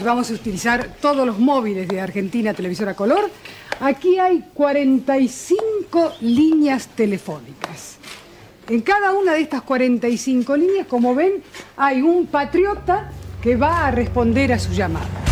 Vamos 0.05 0.31
a 0.31 0.35
utilizar 0.35 0.95
todos 1.01 1.27
los 1.27 1.39
móviles 1.39 1.89
de 1.89 2.01
Argentina 2.01 2.53
Televisora 2.53 2.95
Color. 2.95 3.31
Aquí 3.81 4.19
hay 4.19 4.45
45 4.53 6.13
líneas 6.21 6.89
telefónicas. 6.89 7.97
En 8.69 8.83
cada 8.83 9.13
una 9.13 9.33
de 9.33 9.41
estas 9.41 9.63
45 9.63 10.57
líneas, 10.57 10.87
como 10.87 11.15
ven, 11.15 11.43
hay 11.79 12.03
un 12.03 12.27
patriota 12.27 13.11
que 13.43 13.57
va 13.57 13.87
a 13.87 13.91
responder 13.91 14.53
a 14.53 14.59
su 14.59 14.73
llamada. 14.73 15.30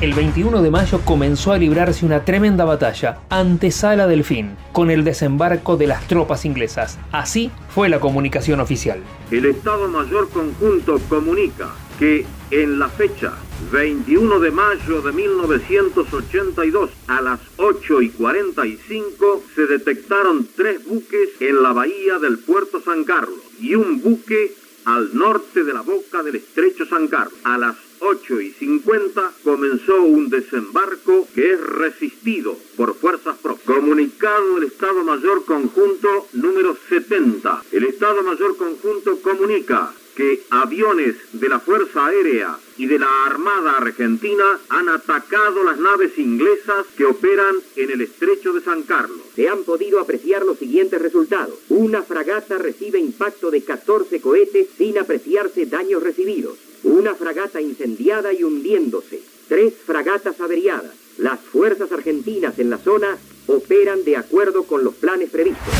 El 0.00 0.14
21 0.14 0.62
de 0.62 0.70
mayo 0.70 1.00
comenzó 1.04 1.50
a 1.50 1.58
librarse 1.58 2.06
una 2.06 2.24
tremenda 2.24 2.64
batalla, 2.64 3.18
antesala 3.30 4.06
del 4.06 4.22
fin, 4.22 4.56
con 4.70 4.92
el 4.92 5.02
desembarco 5.02 5.76
de 5.76 5.88
las 5.88 6.06
tropas 6.06 6.44
inglesas. 6.44 7.00
Así 7.10 7.50
fue 7.74 7.88
la 7.88 7.98
comunicación 7.98 8.60
oficial. 8.60 9.02
El 9.32 9.46
Estado 9.46 9.88
Mayor 9.88 10.30
Conjunto 10.30 11.00
comunica 11.08 11.74
que 11.98 12.24
en 12.52 12.78
la 12.78 12.88
fecha 12.88 13.32
21 13.72 14.38
de 14.38 14.52
mayo 14.52 15.02
de 15.02 15.10
1982 15.10 16.90
a 17.08 17.20
las 17.20 17.40
8 17.56 18.02
y 18.02 18.10
45 18.10 19.42
se 19.52 19.66
detectaron 19.66 20.46
tres 20.54 20.86
buques 20.86 21.30
en 21.40 21.60
la 21.60 21.72
bahía 21.72 22.20
del 22.20 22.38
puerto 22.38 22.80
San 22.80 23.02
Carlos 23.02 23.40
y 23.58 23.74
un 23.74 24.00
buque 24.00 24.54
al 24.84 25.12
norte 25.12 25.64
de 25.64 25.72
la 25.72 25.80
boca 25.80 26.22
del 26.22 26.36
estrecho 26.36 26.86
San 26.86 27.08
Carlos. 27.08 27.34
A 27.42 27.58
las 27.58 27.87
8 28.00 28.40
y 28.40 28.50
50 28.52 29.32
comenzó 29.44 30.02
un 30.02 30.30
desembarco 30.30 31.26
que 31.34 31.52
es 31.52 31.60
resistido 31.60 32.56
por 32.76 32.94
fuerzas 32.94 33.36
propias. 33.38 33.64
Comunicado 33.66 34.54
del 34.54 34.64
Estado 34.64 35.04
Mayor 35.04 35.44
Conjunto 35.44 36.28
número 36.32 36.76
70. 36.88 37.64
El 37.72 37.84
Estado 37.84 38.22
Mayor 38.22 38.56
Conjunto 38.56 39.20
comunica 39.20 39.92
que 40.18 40.42
aviones 40.50 41.14
de 41.32 41.48
la 41.48 41.60
Fuerza 41.60 42.06
Aérea 42.06 42.58
y 42.76 42.86
de 42.86 42.98
la 42.98 43.06
Armada 43.26 43.76
Argentina 43.76 44.58
han 44.68 44.88
atacado 44.88 45.62
las 45.62 45.78
naves 45.78 46.18
inglesas 46.18 46.86
que 46.96 47.04
operan 47.04 47.54
en 47.76 47.90
el 47.92 48.00
estrecho 48.00 48.52
de 48.52 48.60
San 48.60 48.82
Carlos. 48.82 49.20
Se 49.36 49.48
han 49.48 49.62
podido 49.62 50.00
apreciar 50.00 50.44
los 50.44 50.58
siguientes 50.58 51.00
resultados. 51.00 51.54
Una 51.68 52.02
fragata 52.02 52.58
recibe 52.58 52.98
impacto 52.98 53.52
de 53.52 53.62
14 53.62 54.20
cohetes 54.20 54.66
sin 54.76 54.98
apreciarse 54.98 55.66
daños 55.66 56.02
recibidos. 56.02 56.67
Una 56.88 57.14
fragata 57.14 57.60
incendiada 57.60 58.32
y 58.32 58.42
hundiéndose. 58.42 59.20
Tres 59.46 59.74
fragatas 59.74 60.40
averiadas. 60.40 60.92
Las 61.18 61.38
fuerzas 61.38 61.92
argentinas 61.92 62.58
en 62.58 62.70
la 62.70 62.78
zona 62.78 63.18
operan 63.46 64.04
de 64.04 64.16
acuerdo 64.16 64.62
con 64.62 64.84
los 64.84 64.94
planes 64.94 65.28
previstos. 65.28 65.74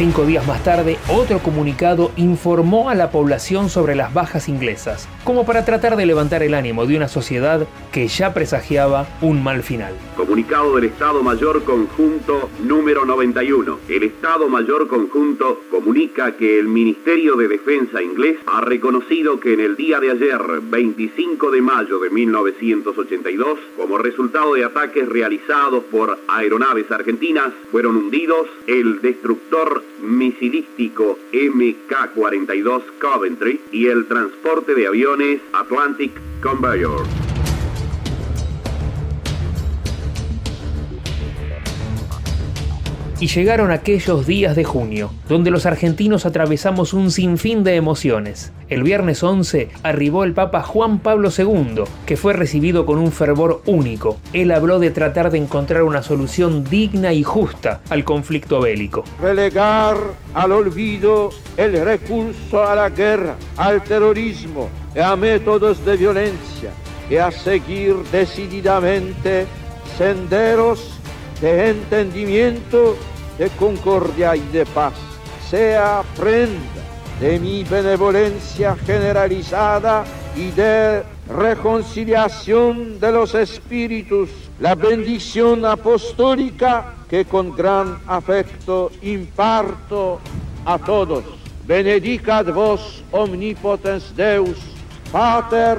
Cinco 0.00 0.24
días 0.24 0.46
más 0.46 0.64
tarde, 0.64 0.96
otro 1.10 1.40
comunicado 1.40 2.10
informó 2.16 2.88
a 2.88 2.94
la 2.94 3.10
población 3.10 3.68
sobre 3.68 3.94
las 3.94 4.14
bajas 4.14 4.48
inglesas, 4.48 5.06
como 5.24 5.44
para 5.44 5.66
tratar 5.66 5.94
de 5.94 6.06
levantar 6.06 6.42
el 6.42 6.54
ánimo 6.54 6.86
de 6.86 6.96
una 6.96 7.06
sociedad 7.06 7.68
que 7.92 8.08
ya 8.08 8.32
presagiaba 8.32 9.06
un 9.20 9.44
mal 9.44 9.62
final. 9.62 9.92
Comunicado 10.16 10.76
del 10.76 10.84
Estado 10.84 11.22
Mayor 11.22 11.64
Conjunto 11.64 12.48
número 12.64 13.04
91. 13.04 13.80
El 13.90 14.04
Estado 14.04 14.48
Mayor 14.48 14.88
Conjunto 14.88 15.60
comunica 15.70 16.34
que 16.34 16.58
el 16.58 16.68
Ministerio 16.68 17.36
de 17.36 17.48
Defensa 17.48 18.02
inglés 18.02 18.38
ha 18.46 18.62
reconocido 18.62 19.38
que 19.38 19.52
en 19.52 19.60
el 19.60 19.76
día 19.76 20.00
de 20.00 20.12
ayer, 20.12 20.40
25 20.62 21.50
de 21.50 21.60
mayo 21.60 21.98
de 21.98 22.08
1982, 22.08 23.58
como 23.76 23.98
resultado 23.98 24.54
de 24.54 24.64
ataques 24.64 25.06
realizados 25.06 25.84
por 25.90 26.18
aeronaves 26.26 26.90
argentinas, 26.90 27.52
fueron 27.70 27.96
hundidos 27.96 28.46
el 28.66 29.02
destructor 29.02 29.89
misilístico 30.02 31.18
MK-42 31.32 32.82
Coventry 32.98 33.60
y 33.72 33.86
el 33.86 34.06
transporte 34.06 34.74
de 34.74 34.86
aviones 34.86 35.40
Atlantic 35.52 36.12
Conveyor. 36.42 37.29
Y 43.20 43.26
llegaron 43.26 43.70
aquellos 43.70 44.26
días 44.26 44.56
de 44.56 44.64
junio, 44.64 45.10
donde 45.28 45.50
los 45.50 45.66
argentinos 45.66 46.24
atravesamos 46.24 46.94
un 46.94 47.10
sinfín 47.10 47.64
de 47.64 47.76
emociones. 47.76 48.50
El 48.70 48.82
viernes 48.82 49.22
11 49.22 49.68
arribó 49.82 50.24
el 50.24 50.32
Papa 50.32 50.62
Juan 50.62 51.00
Pablo 51.00 51.28
II, 51.36 51.82
que 52.06 52.16
fue 52.16 52.32
recibido 52.32 52.86
con 52.86 52.98
un 52.98 53.12
fervor 53.12 53.60
único. 53.66 54.16
Él 54.32 54.50
habló 54.50 54.78
de 54.78 54.90
tratar 54.90 55.30
de 55.30 55.36
encontrar 55.36 55.82
una 55.82 56.02
solución 56.02 56.64
digna 56.64 57.12
y 57.12 57.22
justa 57.22 57.82
al 57.90 58.04
conflicto 58.04 58.58
bélico. 58.58 59.04
Relegar 59.20 59.98
al 60.32 60.52
olvido 60.52 61.28
el 61.58 61.78
recurso 61.84 62.66
a 62.66 62.74
la 62.74 62.88
guerra, 62.88 63.36
al 63.58 63.82
terrorismo 63.82 64.70
y 64.96 65.00
a 65.00 65.14
métodos 65.14 65.84
de 65.84 65.98
violencia 65.98 66.70
y 67.10 67.16
a 67.16 67.30
seguir 67.30 67.96
decididamente 68.10 69.44
senderos 69.98 70.99
de 71.40 71.70
entendimiento 71.70 72.96
de 73.38 73.48
concordia 73.50 74.36
y 74.36 74.46
de 74.52 74.66
paz. 74.66 74.94
Sea 75.48 76.02
prenda 76.16 76.60
de 77.20 77.38
mi 77.38 77.64
benevolencia 77.64 78.76
generalizada 78.76 80.04
y 80.36 80.50
de 80.50 81.02
reconciliación 81.28 82.98
de 82.98 83.12
los 83.12 83.34
espíritus, 83.34 84.30
la 84.58 84.74
bendición 84.74 85.64
apostólica 85.64 86.94
que 87.08 87.24
con 87.24 87.54
gran 87.54 87.98
afecto 88.06 88.90
imparto 89.02 90.20
a 90.64 90.78
todos. 90.78 91.24
Benedicat 91.66 92.50
vos 92.52 93.02
omnipotens 93.12 94.14
Deus, 94.16 94.58
Pater 95.12 95.78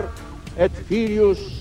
et 0.57 0.71
Filius. 0.87 1.60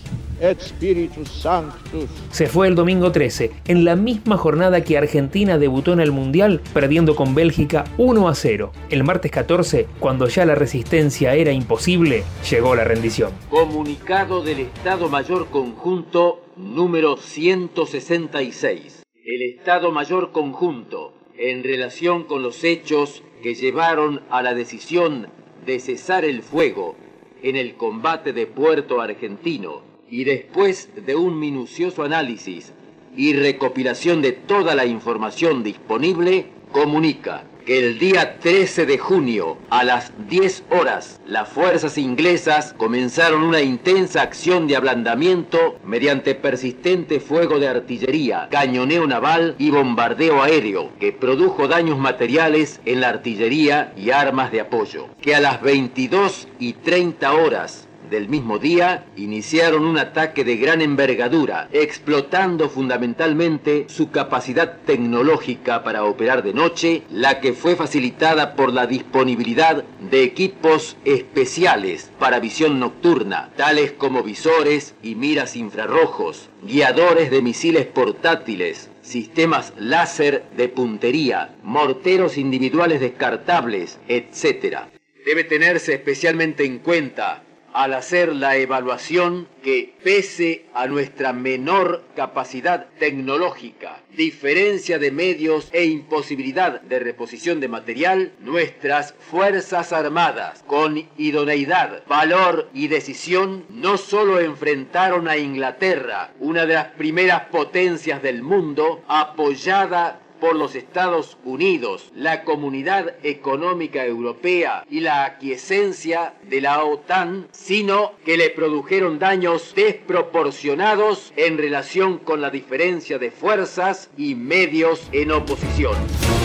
Se 2.30 2.46
fue 2.46 2.66
el 2.66 2.74
domingo 2.74 3.12
13, 3.12 3.50
en 3.66 3.84
la 3.84 3.94
misma 3.94 4.38
jornada 4.38 4.82
que 4.82 4.96
Argentina 4.96 5.58
debutó 5.58 5.92
en 5.92 6.00
el 6.00 6.12
Mundial, 6.12 6.62
perdiendo 6.72 7.14
con 7.14 7.34
Bélgica 7.34 7.84
1 7.98 8.26
a 8.26 8.34
0. 8.34 8.72
El 8.88 9.04
martes 9.04 9.30
14, 9.30 9.86
cuando 9.98 10.28
ya 10.28 10.46
la 10.46 10.54
resistencia 10.54 11.34
era 11.34 11.52
imposible, 11.52 12.24
llegó 12.50 12.74
la 12.74 12.84
rendición. 12.84 13.32
Comunicado 13.50 14.42
del 14.42 14.60
Estado 14.60 15.10
Mayor 15.10 15.48
Conjunto 15.48 16.40
número 16.56 17.18
166. 17.18 19.02
El 19.22 19.42
Estado 19.42 19.92
Mayor 19.92 20.32
Conjunto, 20.32 21.12
en 21.36 21.62
relación 21.62 22.24
con 22.24 22.42
los 22.42 22.64
hechos 22.64 23.22
que 23.42 23.54
llevaron 23.54 24.22
a 24.30 24.42
la 24.42 24.54
decisión 24.54 25.28
de 25.66 25.80
cesar 25.80 26.24
el 26.24 26.42
fuego 26.42 26.96
en 27.42 27.56
el 27.56 27.74
combate 27.74 28.32
de 28.32 28.46
Puerto 28.46 29.02
Argentino 29.02 29.89
y 30.10 30.24
después 30.24 30.90
de 31.06 31.14
un 31.14 31.38
minucioso 31.38 32.02
análisis 32.02 32.72
y 33.16 33.32
recopilación 33.32 34.22
de 34.22 34.32
toda 34.32 34.74
la 34.74 34.84
información 34.84 35.62
disponible, 35.62 36.46
comunica 36.72 37.44
que 37.66 37.78
el 37.78 37.98
día 37.98 38.38
13 38.38 38.86
de 38.86 38.98
junio 38.98 39.58
a 39.68 39.84
las 39.84 40.12
10 40.28 40.64
horas 40.70 41.20
las 41.26 41.48
fuerzas 41.48 41.98
inglesas 41.98 42.72
comenzaron 42.76 43.42
una 43.42 43.60
intensa 43.60 44.22
acción 44.22 44.66
de 44.66 44.76
ablandamiento 44.76 45.78
mediante 45.84 46.34
persistente 46.34 47.20
fuego 47.20 47.58
de 47.58 47.68
artillería, 47.68 48.48
cañoneo 48.50 49.06
naval 49.06 49.54
y 49.58 49.70
bombardeo 49.70 50.42
aéreo 50.42 50.90
que 50.98 51.12
produjo 51.12 51.68
daños 51.68 51.98
materiales 51.98 52.80
en 52.86 53.00
la 53.00 53.10
artillería 53.10 53.92
y 53.96 54.10
armas 54.10 54.50
de 54.52 54.60
apoyo. 54.60 55.08
Que 55.20 55.34
a 55.34 55.40
las 55.40 55.60
22 55.60 56.48
y 56.58 56.72
30 56.72 57.32
horas 57.34 57.88
del 58.10 58.28
mismo 58.28 58.58
día 58.58 59.06
iniciaron 59.16 59.84
un 59.84 59.96
ataque 59.96 60.44
de 60.44 60.56
gran 60.56 60.82
envergadura, 60.82 61.68
explotando 61.72 62.68
fundamentalmente 62.68 63.86
su 63.88 64.10
capacidad 64.10 64.78
tecnológica 64.84 65.84
para 65.84 66.04
operar 66.04 66.42
de 66.42 66.52
noche, 66.52 67.02
la 67.10 67.40
que 67.40 67.52
fue 67.52 67.76
facilitada 67.76 68.56
por 68.56 68.72
la 68.72 68.86
disponibilidad 68.86 69.84
de 70.10 70.24
equipos 70.24 70.96
especiales 71.04 72.10
para 72.18 72.40
visión 72.40 72.80
nocturna, 72.80 73.50
tales 73.56 73.92
como 73.92 74.22
visores 74.22 74.94
y 75.02 75.14
miras 75.14 75.56
infrarrojos, 75.56 76.50
guiadores 76.62 77.30
de 77.30 77.42
misiles 77.42 77.86
portátiles, 77.86 78.90
sistemas 79.02 79.72
láser 79.76 80.44
de 80.56 80.68
puntería, 80.68 81.54
morteros 81.62 82.36
individuales 82.36 83.00
descartables, 83.00 83.98
etc. 84.08 84.78
Debe 85.24 85.44
tenerse 85.44 85.94
especialmente 85.94 86.64
en 86.64 86.78
cuenta 86.78 87.44
al 87.72 87.94
hacer 87.94 88.34
la 88.34 88.56
evaluación 88.56 89.48
que 89.62 89.94
pese 90.02 90.66
a 90.74 90.86
nuestra 90.86 91.32
menor 91.32 92.02
capacidad 92.16 92.86
tecnológica, 92.98 94.00
diferencia 94.16 94.98
de 94.98 95.10
medios 95.10 95.68
e 95.72 95.84
imposibilidad 95.84 96.80
de 96.80 96.98
reposición 96.98 97.60
de 97.60 97.68
material, 97.68 98.32
nuestras 98.40 99.14
Fuerzas 99.30 99.92
Armadas, 99.92 100.62
con 100.66 101.08
idoneidad, 101.16 102.02
valor 102.06 102.68
y 102.74 102.88
decisión, 102.88 103.64
no 103.68 103.96
solo 103.96 104.40
enfrentaron 104.40 105.28
a 105.28 105.36
Inglaterra, 105.36 106.32
una 106.40 106.66
de 106.66 106.74
las 106.74 106.86
primeras 106.88 107.42
potencias 107.46 108.22
del 108.22 108.42
mundo, 108.42 109.02
apoyada 109.08 110.20
por 110.40 110.56
los 110.56 110.74
Estados 110.74 111.36
Unidos, 111.44 112.10
la 112.14 112.44
Comunidad 112.44 113.14
Económica 113.22 114.04
Europea 114.04 114.84
y 114.90 115.00
la 115.00 115.24
aquiescencia 115.24 116.34
de 116.48 116.60
la 116.60 116.82
OTAN, 116.82 117.48
sino 117.52 118.12
que 118.24 118.36
le 118.36 118.50
produjeron 118.50 119.18
daños 119.18 119.74
desproporcionados 119.76 121.32
en 121.36 121.58
relación 121.58 122.18
con 122.18 122.40
la 122.40 122.50
diferencia 122.50 123.18
de 123.18 123.30
fuerzas 123.30 124.10
y 124.16 124.34
medios 124.34 125.08
en 125.12 125.32
oposición. 125.32 126.39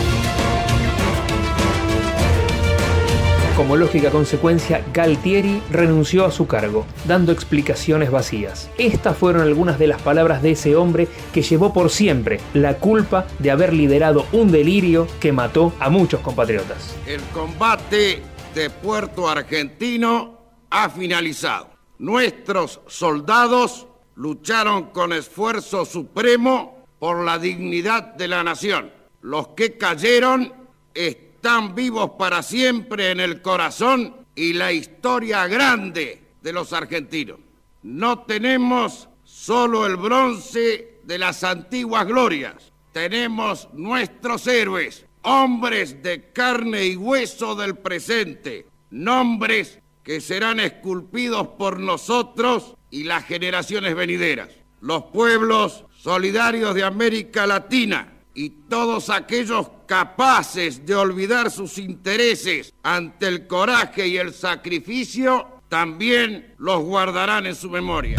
Como 3.56 3.76
lógica 3.76 4.10
consecuencia, 4.10 4.84
Galtieri 4.92 5.62
renunció 5.70 6.26
a 6.26 6.30
su 6.30 6.46
cargo, 6.46 6.84
dando 7.06 7.32
explicaciones 7.32 8.10
vacías. 8.10 8.68
Estas 8.76 9.16
fueron 9.16 9.40
algunas 9.40 9.78
de 9.78 9.86
las 9.86 10.02
palabras 10.02 10.42
de 10.42 10.50
ese 10.50 10.76
hombre 10.76 11.08
que 11.32 11.40
llevó 11.40 11.72
por 11.72 11.88
siempre 11.88 12.38
la 12.52 12.76
culpa 12.76 13.26
de 13.38 13.50
haber 13.50 13.72
liderado 13.72 14.26
un 14.32 14.52
delirio 14.52 15.08
que 15.20 15.32
mató 15.32 15.72
a 15.80 15.88
muchos 15.88 16.20
compatriotas. 16.20 16.94
El 17.06 17.22
combate 17.32 18.20
de 18.54 18.68
Puerto 18.68 19.26
Argentino 19.26 20.38
ha 20.68 20.90
finalizado. 20.90 21.70
Nuestros 21.98 22.82
soldados 22.86 23.86
lucharon 24.16 24.90
con 24.90 25.14
esfuerzo 25.14 25.86
supremo 25.86 26.84
por 26.98 27.24
la 27.24 27.38
dignidad 27.38 28.16
de 28.16 28.28
la 28.28 28.44
nación. 28.44 28.92
Los 29.22 29.48
que 29.48 29.78
cayeron 29.78 30.52
están 30.92 31.25
vivos 31.74 32.12
para 32.18 32.42
siempre 32.42 33.10
en 33.12 33.20
el 33.20 33.40
corazón 33.40 34.26
y 34.34 34.52
la 34.52 34.72
historia 34.72 35.46
grande 35.46 36.22
de 36.42 36.52
los 36.52 36.72
argentinos. 36.72 37.38
No 37.82 38.20
tenemos 38.20 39.08
solo 39.22 39.86
el 39.86 39.96
bronce 39.96 41.00
de 41.04 41.18
las 41.18 41.44
antiguas 41.44 42.06
glorias, 42.06 42.72
tenemos 42.92 43.68
nuestros 43.74 44.46
héroes, 44.46 45.06
hombres 45.22 46.02
de 46.02 46.32
carne 46.32 46.86
y 46.86 46.96
hueso 46.96 47.54
del 47.54 47.76
presente, 47.76 48.66
nombres 48.90 49.78
que 50.02 50.20
serán 50.20 50.58
esculpidos 50.58 51.48
por 51.48 51.78
nosotros 51.78 52.76
y 52.90 53.04
las 53.04 53.24
generaciones 53.24 53.94
venideras. 53.94 54.48
Los 54.80 55.04
pueblos 55.04 55.84
solidarios 55.96 56.74
de 56.74 56.84
América 56.84 57.46
Latina 57.46 58.15
y 58.36 58.50
todos 58.68 59.08
aquellos 59.08 59.66
capaces 59.86 60.84
de 60.84 60.94
olvidar 60.94 61.50
sus 61.50 61.78
intereses 61.78 62.72
ante 62.82 63.26
el 63.26 63.46
coraje 63.46 64.06
y 64.06 64.18
el 64.18 64.34
sacrificio, 64.34 65.62
también 65.68 66.54
los 66.58 66.82
guardarán 66.82 67.46
en 67.46 67.54
su 67.54 67.70
memoria. 67.70 68.18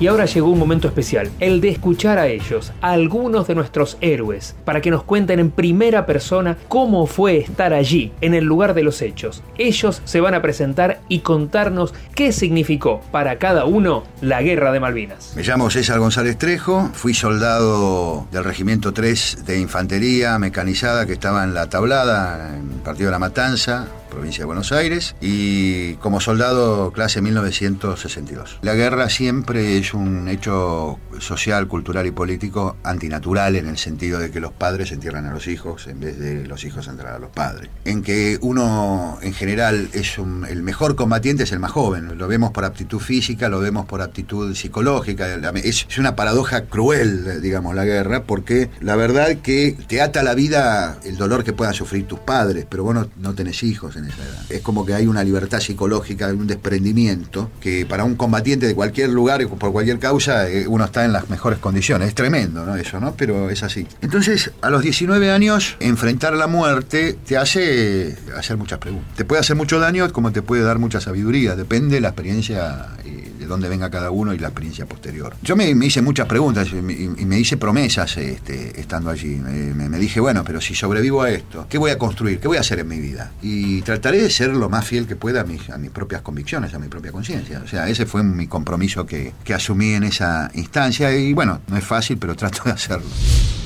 Y 0.00 0.06
ahora 0.06 0.24
llegó 0.24 0.48
un 0.48 0.58
momento 0.58 0.88
especial, 0.88 1.30
el 1.40 1.60
de 1.60 1.68
escuchar 1.68 2.18
a 2.18 2.26
ellos, 2.26 2.72
a 2.80 2.92
algunos 2.92 3.46
de 3.46 3.54
nuestros 3.54 3.98
héroes, 4.00 4.56
para 4.64 4.80
que 4.80 4.90
nos 4.90 5.02
cuenten 5.02 5.40
en 5.40 5.50
primera 5.50 6.06
persona 6.06 6.56
cómo 6.68 7.06
fue 7.06 7.36
estar 7.36 7.74
allí, 7.74 8.10
en 8.22 8.32
el 8.32 8.46
lugar 8.46 8.72
de 8.72 8.82
los 8.82 9.02
hechos. 9.02 9.42
Ellos 9.58 10.00
se 10.06 10.22
van 10.22 10.32
a 10.32 10.40
presentar 10.40 11.02
y 11.08 11.18
contarnos 11.18 11.92
qué 12.14 12.32
significó 12.32 13.02
para 13.12 13.36
cada 13.36 13.66
uno 13.66 14.04
la 14.22 14.40
Guerra 14.40 14.72
de 14.72 14.80
Malvinas. 14.80 15.34
Me 15.36 15.42
llamo 15.42 15.68
César 15.68 15.98
González 15.98 16.38
Trejo, 16.38 16.88
fui 16.94 17.12
soldado 17.12 18.26
del 18.32 18.44
Regimiento 18.44 18.94
3 18.94 19.44
de 19.44 19.60
Infantería 19.60 20.38
Mecanizada 20.38 21.04
que 21.04 21.12
estaba 21.12 21.44
en 21.44 21.52
la 21.52 21.68
tablada, 21.68 22.56
en 22.56 22.72
el 22.72 22.80
Partido 22.80 23.08
de 23.08 23.12
la 23.12 23.18
Matanza, 23.18 23.88
provincia 24.10 24.42
de 24.42 24.46
Buenos 24.46 24.72
Aires, 24.72 25.14
y 25.20 25.94
como 25.94 26.20
soldado 26.20 26.90
clase 26.92 27.22
1962. 27.22 28.58
La 28.62 28.74
guerra 28.74 29.08
siempre 29.08 29.76
es 29.90 29.94
un 29.94 30.28
hecho 30.28 31.00
social, 31.18 31.66
cultural 31.66 32.06
y 32.06 32.12
político 32.12 32.76
antinatural 32.84 33.56
en 33.56 33.66
el 33.66 33.76
sentido 33.76 34.20
de 34.20 34.30
que 34.30 34.38
los 34.38 34.52
padres 34.52 34.92
entierran 34.92 35.26
a 35.26 35.32
los 35.32 35.48
hijos 35.48 35.88
en 35.88 35.98
vez 35.98 36.16
de 36.18 36.46
los 36.46 36.64
hijos 36.64 36.86
entrar 36.86 37.14
a 37.14 37.18
los 37.18 37.30
padres. 37.30 37.70
En 37.84 38.02
que 38.02 38.38
uno 38.40 39.18
en 39.20 39.34
general 39.34 39.88
es 39.92 40.18
el 40.18 40.62
mejor 40.62 40.94
combatiente 40.94 41.42
es 41.42 41.50
el 41.50 41.58
más 41.58 41.72
joven. 41.72 42.16
Lo 42.16 42.28
vemos 42.28 42.52
por 42.52 42.64
aptitud 42.64 43.00
física, 43.00 43.48
lo 43.48 43.58
vemos 43.58 43.86
por 43.86 44.00
aptitud 44.00 44.54
psicológica. 44.54 45.26
Es, 45.56 45.86
es 45.90 45.98
una 45.98 46.14
paradoja 46.14 46.66
cruel, 46.66 47.42
digamos, 47.42 47.74
la 47.74 47.84
guerra, 47.84 48.22
porque 48.22 48.70
la 48.80 48.94
verdad 48.94 49.38
que 49.42 49.76
te 49.88 50.00
ata 50.00 50.22
la 50.22 50.34
vida 50.34 50.98
el 51.04 51.16
dolor 51.16 51.42
que 51.42 51.52
puedan 51.52 51.74
sufrir 51.74 52.06
tus 52.06 52.20
padres, 52.20 52.64
pero 52.68 52.84
vos 52.84 52.94
no, 52.94 53.08
no 53.16 53.34
tenés 53.34 53.64
hijos 53.64 53.96
en 53.96 54.04
esa 54.04 54.22
edad. 54.22 54.44
Es 54.50 54.60
como 54.60 54.86
que 54.86 54.94
hay 54.94 55.08
una 55.08 55.24
libertad 55.24 55.58
psicológica, 55.58 56.28
un 56.28 56.46
desprendimiento, 56.46 57.50
que 57.60 57.86
para 57.86 58.04
un 58.04 58.14
combatiente 58.14 58.66
de 58.66 58.74
cualquier 58.76 59.10
lugar, 59.10 59.44
por 59.48 59.72
cualquier 59.72 59.79
causa, 59.98 60.48
eh, 60.48 60.66
uno 60.66 60.84
está 60.84 61.04
en 61.04 61.12
las 61.12 61.28
mejores 61.28 61.58
condiciones. 61.58 62.08
Es 62.08 62.14
tremendo, 62.14 62.64
¿no? 62.64 62.76
Eso, 62.76 63.00
¿no? 63.00 63.14
Pero 63.16 63.50
es 63.50 63.62
así. 63.62 63.86
Entonces, 64.00 64.50
a 64.60 64.70
los 64.70 64.82
19 64.82 65.30
años, 65.30 65.76
enfrentar 65.80 66.34
la 66.34 66.46
muerte 66.46 67.18
te 67.26 67.36
hace 67.36 68.16
hacer 68.36 68.56
muchas 68.56 68.78
preguntas. 68.78 69.14
Te 69.16 69.24
puede 69.24 69.40
hacer 69.40 69.56
mucho 69.56 69.78
daño 69.78 70.12
como 70.12 70.32
te 70.32 70.42
puede 70.42 70.62
dar 70.62 70.78
mucha 70.78 71.00
sabiduría. 71.00 71.56
Depende 71.56 71.96
de 71.96 72.00
la 72.00 72.08
experiencia 72.08 72.86
de 73.04 73.29
dónde 73.50 73.68
venga 73.68 73.90
cada 73.90 74.10
uno 74.10 74.32
y 74.32 74.38
la 74.38 74.48
experiencia 74.48 74.86
posterior. 74.86 75.36
Yo 75.42 75.56
me, 75.56 75.70
hice 75.70 76.00
muchas 76.00 76.26
preguntas 76.26 76.68
y 76.70 76.76
me, 76.76 77.38
hice 77.38 77.56
promesas 77.56 78.16
este, 78.16 78.80
estando 78.80 79.10
allí. 79.10 79.36
Me, 79.36 79.88
me, 79.88 79.98
dije, 79.98 80.20
bueno, 80.20 80.42
pero 80.44 80.60
si 80.60 80.74
sobrevivo 80.74 81.22
a 81.22 81.30
esto, 81.30 81.66
¿qué 81.68 81.76
voy 81.76 81.90
a 81.90 81.98
construir? 81.98 82.38
¿Qué 82.40 82.48
voy 82.48 82.56
a 82.56 82.60
hacer 82.60 82.78
en 82.78 82.88
mi 82.88 82.98
vida? 82.98 83.32
Y 83.42 83.82
trataré 83.82 84.22
de 84.22 84.30
ser 84.30 84.50
lo 84.50 84.68
más 84.68 84.86
fiel 84.86 85.06
que 85.06 85.16
pueda 85.16 85.42
a 85.42 85.44
mis, 85.44 85.68
a 85.68 85.78
mis 85.78 85.90
propias 85.90 86.22
convicciones, 86.22 86.72
a 86.74 86.78
mi 86.78 86.88
propia 86.88 87.12
conciencia. 87.12 87.60
O 87.64 87.68
sea, 87.68 87.88
ese 87.88 88.06
fue 88.06 88.22
mi 88.22 88.46
compromiso 88.46 89.04
que, 89.04 89.32
que 89.44 89.52
asumí 89.52 89.94
en 89.94 90.04
esa 90.04 90.50
instancia 90.54 91.14
y 91.14 91.32
bueno, 91.32 91.60
no 91.68 91.76
es 91.76 91.84
fácil, 91.84 92.18
pero 92.18 92.34
trato 92.36 92.62
de 92.64 92.70
hacerlo. 92.70 93.06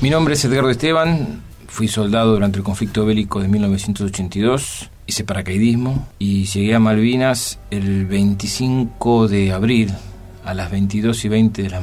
Mi 0.01 0.11
nombre 0.11 0.35
es 0.35 0.45
Edgardo 0.45 0.71
Esteban, 0.71 1.43
fui 1.69 1.89
soldado 1.89 2.33
durante 2.33 2.59
el 2.59 2.65
conflicto 2.65 3.05
bélico 3.05 3.41
de 3.41 3.49
1982, 3.49 4.91
hice 5.07 5.25
paracaidismo 5.25 6.09
y 6.19 6.45
llegué 6.45 6.75
a 6.75 6.81
Malvinas 6.81 7.59
el 7.71 8.07
25 8.07 9.29
de 9.29 9.53
abril 9.53 9.93
a 10.45 10.55
las 10.55 10.71
22 10.71 11.25
y 11.25 11.29
20 11.29 11.63
de 11.63 11.71
la 11.71 11.81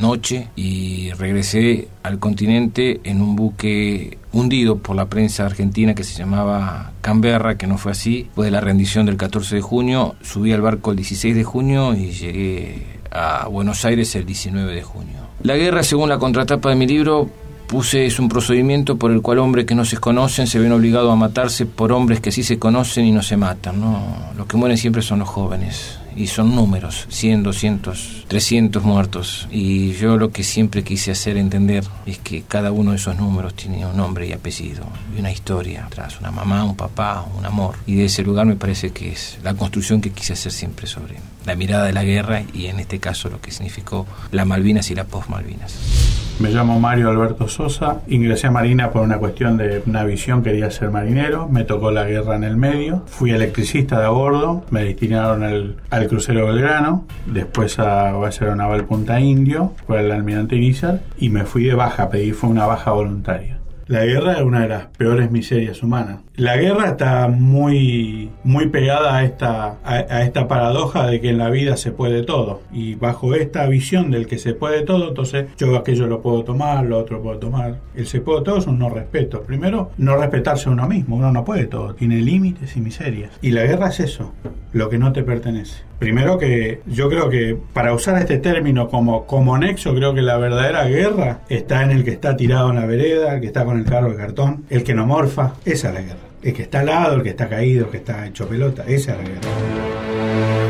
noche 0.00 0.48
y 0.56 1.12
regresé 1.12 1.88
al 2.02 2.18
continente 2.18 3.00
en 3.04 3.20
un 3.20 3.36
buque 3.36 4.18
hundido 4.32 4.78
por 4.78 4.96
la 4.96 5.06
prensa 5.06 5.46
argentina 5.46 5.94
que 5.94 6.04
se 6.04 6.16
llamaba 6.16 6.92
Canberra, 7.00 7.56
que 7.56 7.66
no 7.66 7.78
fue 7.78 7.92
así. 7.92 8.22
Después 8.24 8.46
de 8.46 8.52
la 8.52 8.60
rendición 8.60 9.06
del 9.06 9.16
14 9.16 9.56
de 9.56 9.60
junio, 9.60 10.16
subí 10.22 10.52
al 10.52 10.62
barco 10.62 10.90
el 10.90 10.96
16 10.96 11.34
de 11.34 11.44
junio 11.44 11.94
y 11.94 12.10
llegué 12.12 12.86
a 13.10 13.48
Buenos 13.48 13.84
Aires 13.84 14.14
el 14.14 14.24
19 14.24 14.74
de 14.74 14.82
junio. 14.82 15.16
La 15.42 15.56
guerra, 15.56 15.82
según 15.82 16.08
la 16.08 16.18
contratapa 16.18 16.68
de 16.70 16.76
mi 16.76 16.86
libro, 16.86 17.30
puse 17.70 18.04
es 18.04 18.18
un 18.18 18.28
procedimiento 18.28 18.96
por 18.96 19.12
el 19.12 19.22
cual 19.22 19.38
hombres 19.38 19.64
que 19.64 19.76
no 19.76 19.84
se 19.84 19.96
conocen 19.96 20.48
se 20.48 20.58
ven 20.58 20.72
obligados 20.72 21.12
a 21.12 21.14
matarse 21.14 21.66
por 21.66 21.92
hombres 21.92 22.20
que 22.20 22.32
sí 22.32 22.42
se 22.42 22.58
conocen 22.58 23.06
y 23.06 23.12
no 23.12 23.22
se 23.22 23.36
matan. 23.36 23.80
¿no? 23.80 24.02
Los 24.36 24.48
que 24.48 24.56
mueren 24.56 24.76
siempre 24.76 25.02
son 25.02 25.20
los 25.20 25.28
jóvenes 25.28 26.00
y 26.20 26.26
son 26.26 26.54
números, 26.54 27.06
100, 27.08 27.42
200, 27.44 28.26
300 28.28 28.82
muertos. 28.82 29.48
Y 29.50 29.92
yo 29.92 30.18
lo 30.18 30.30
que 30.30 30.44
siempre 30.44 30.84
quise 30.84 31.12
hacer 31.12 31.38
entender 31.38 31.82
es 32.04 32.18
que 32.18 32.42
cada 32.42 32.72
uno 32.72 32.90
de 32.90 32.98
esos 32.98 33.16
números 33.16 33.54
tiene 33.54 33.86
un 33.86 33.96
nombre 33.96 34.26
y 34.26 34.32
apellido 34.32 34.84
y 35.16 35.20
una 35.20 35.32
historia 35.32 35.86
atrás, 35.86 36.20
una 36.20 36.30
mamá, 36.30 36.64
un 36.64 36.76
papá, 36.76 37.24
un 37.38 37.46
amor. 37.46 37.76
Y 37.86 37.94
de 37.94 38.04
ese 38.04 38.22
lugar 38.22 38.44
me 38.44 38.56
parece 38.56 38.90
que 38.90 39.12
es 39.12 39.38
la 39.42 39.54
construcción 39.54 40.02
que 40.02 40.10
quise 40.10 40.34
hacer 40.34 40.52
siempre 40.52 40.86
sobre 40.86 41.16
la 41.46 41.56
mirada 41.56 41.86
de 41.86 41.94
la 41.94 42.04
guerra 42.04 42.42
y 42.52 42.66
en 42.66 42.80
este 42.80 42.98
caso 42.98 43.30
lo 43.30 43.40
que 43.40 43.50
significó 43.50 44.06
la 44.30 44.44
Malvinas 44.44 44.90
y 44.90 44.94
la 44.94 45.04
post-Malvinas. 45.04 46.20
Me 46.40 46.48
llamo 46.48 46.80
Mario 46.80 47.10
Alberto 47.10 47.48
Sosa, 47.48 48.00
ingresé 48.08 48.46
a 48.46 48.50
Marina 48.50 48.90
por 48.90 49.02
una 49.02 49.18
cuestión 49.18 49.58
de 49.58 49.82
una 49.84 50.04
visión, 50.04 50.42
quería 50.42 50.70
ser 50.70 50.90
marinero, 50.90 51.48
me 51.48 51.64
tocó 51.64 51.90
la 51.90 52.04
guerra 52.04 52.34
en 52.34 52.44
el 52.44 52.56
medio, 52.56 53.04
fui 53.06 53.30
electricista 53.32 54.00
de 54.00 54.06
a 54.06 54.08
bordo, 54.08 54.64
me 54.70 54.84
destinaron 54.84 55.42
al, 55.42 55.76
al 55.90 56.08
crucero 56.10 56.46
Belgrano, 56.46 57.06
después 57.26 57.78
a 57.78 58.10
Base 58.12 58.44
Naval 58.44 58.84
Punta 58.84 59.20
Indio, 59.20 59.74
fue 59.86 60.00
el 60.00 60.10
almirante 60.10 60.56
Irizar, 60.56 61.00
y 61.16 61.28
me 61.28 61.44
fui 61.44 61.64
de 61.64 61.74
baja, 61.74 62.10
pedí 62.10 62.32
fue 62.32 62.50
una 62.50 62.66
baja 62.66 62.90
voluntaria. 62.90 63.60
La 63.86 64.04
guerra 64.04 64.34
es 64.34 64.42
una 64.42 64.60
de 64.60 64.68
las 64.68 64.86
peores 64.86 65.30
miserias 65.32 65.82
humanas. 65.82 66.20
La 66.36 66.56
guerra 66.56 66.90
está 66.90 67.26
muy, 67.26 68.30
muy 68.44 68.68
pegada 68.68 69.16
a 69.16 69.24
esta, 69.24 69.78
a, 69.84 70.22
esta 70.22 70.46
paradoja 70.46 71.06
de 71.06 71.20
que 71.20 71.30
en 71.30 71.38
la 71.38 71.50
vida 71.50 71.76
se 71.76 71.90
puede 71.90 72.22
todo. 72.22 72.62
Y 72.72 72.94
bajo 72.94 73.34
esta 73.34 73.66
visión 73.66 74.12
del 74.12 74.28
que 74.28 74.38
se 74.38 74.54
puede 74.54 74.82
todo, 74.82 75.08
entonces 75.08 75.46
yo 75.58 75.76
aquello 75.76 76.06
lo 76.06 76.22
puedo 76.22 76.44
tomar, 76.44 76.86
lo 76.86 76.98
otro 76.98 77.20
puedo 77.20 77.38
tomar. 77.38 77.80
El 77.96 78.06
se 78.06 78.20
puede 78.20 78.42
todo 78.42 78.58
es 78.58 78.68
un 78.68 78.78
no 78.78 78.90
respeto. 78.90 79.42
Primero, 79.42 79.90
no 79.98 80.16
respetarse 80.16 80.68
a 80.68 80.72
uno 80.72 80.86
mismo. 80.86 81.16
Uno 81.16 81.32
no 81.32 81.44
puede 81.44 81.66
todo. 81.66 81.94
Tiene 81.94 82.20
límites 82.20 82.76
y 82.76 82.80
miserias. 82.80 83.32
Y 83.42 83.50
la 83.50 83.64
guerra 83.64 83.88
es 83.88 83.98
eso, 83.98 84.32
lo 84.72 84.88
que 84.88 84.98
no 84.98 85.12
te 85.12 85.24
pertenece. 85.24 85.89
Primero 86.00 86.38
que 86.38 86.80
yo 86.86 87.10
creo 87.10 87.28
que 87.28 87.58
para 87.74 87.92
usar 87.92 88.16
este 88.16 88.38
término 88.38 88.88
como, 88.88 89.26
como 89.26 89.58
nexo, 89.58 89.94
creo 89.94 90.14
que 90.14 90.22
la 90.22 90.38
verdadera 90.38 90.84
guerra 90.86 91.40
está 91.50 91.82
en 91.82 91.90
el 91.90 92.04
que 92.04 92.10
está 92.12 92.38
tirado 92.38 92.70
en 92.70 92.76
la 92.76 92.86
vereda, 92.86 93.34
el 93.34 93.42
que 93.42 93.48
está 93.48 93.66
con 93.66 93.78
el 93.78 93.84
carro 93.84 94.10
de 94.10 94.16
cartón, 94.16 94.64
el 94.70 94.82
que 94.82 94.94
no 94.94 95.06
morfa. 95.06 95.52
Esa 95.66 95.88
es 95.88 95.94
la 95.94 96.00
guerra. 96.00 96.20
El 96.42 96.54
que 96.54 96.62
está 96.62 96.80
al 96.80 96.86
lado, 96.86 97.16
el 97.16 97.22
que 97.22 97.28
está 97.28 97.50
caído, 97.50 97.84
el 97.84 97.90
que 97.90 97.98
está 97.98 98.26
hecho 98.26 98.48
pelota. 98.48 98.82
Esa 98.88 99.12
es 99.12 99.18
la 99.18 99.24
guerra. 99.24 100.69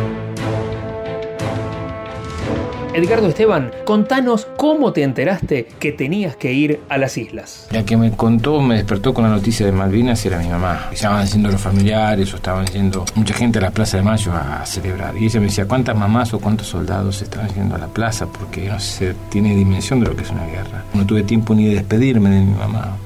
Edgardo 2.92 3.29
Esteban, 3.29 3.70
contanos 3.85 4.48
cómo 4.57 4.92
te 4.92 5.05
enteraste 5.05 5.68
que 5.79 5.92
tenías 5.92 6.35
que 6.35 6.53
ir 6.53 6.81
a 6.88 6.98
las 6.98 7.16
islas. 7.16 7.68
La 7.70 7.85
que 7.85 7.96
me 7.96 8.11
contó, 8.11 8.61
me 8.61 8.74
despertó 8.74 9.14
con 9.14 9.22
la 9.22 9.31
noticia 9.31 9.64
de 9.64 9.70
Malvinas 9.70 10.26
era 10.26 10.38
mi 10.38 10.48
mamá. 10.48 10.88
Estaban 10.90 11.24
yendo 11.24 11.50
los 11.50 11.61
familiares 11.61 12.33
o 12.33 12.37
estaban 12.37 12.66
yendo 12.66 13.05
mucha 13.14 13.35
gente 13.35 13.61
a 13.61 13.62
la 13.62 13.70
Plaza 13.70 13.98
de 13.98 14.03
Mayo 14.03 14.33
a 14.33 14.66
celebrar. 14.66 15.16
Y 15.16 15.26
ella 15.26 15.38
me 15.38 15.46
decía, 15.46 15.68
¿cuántas 15.68 15.96
mamás 15.96 16.35
o 16.35 16.40
cuántos 16.40 16.66
soldados 16.66 17.22
estaban 17.22 17.48
yendo 17.55 17.76
a 17.76 17.79
la 17.79 17.87
plaza? 17.87 18.26
Porque 18.26 18.68
no 18.68 18.81
se 18.81 19.14
tiene 19.29 19.55
dimensión 19.55 20.00
de 20.00 20.07
lo 20.07 20.16
que 20.16 20.24
es 20.24 20.31
una 20.31 20.46
guerra. 20.46 20.85
No 20.92 21.07
tuve 21.07 21.22
tiempo 21.22 21.55
ni 21.55 21.66
de 21.66 21.74
despedirme 21.76 22.31
de 22.31 22.40
mi 22.40 22.55
mamá 22.55 22.96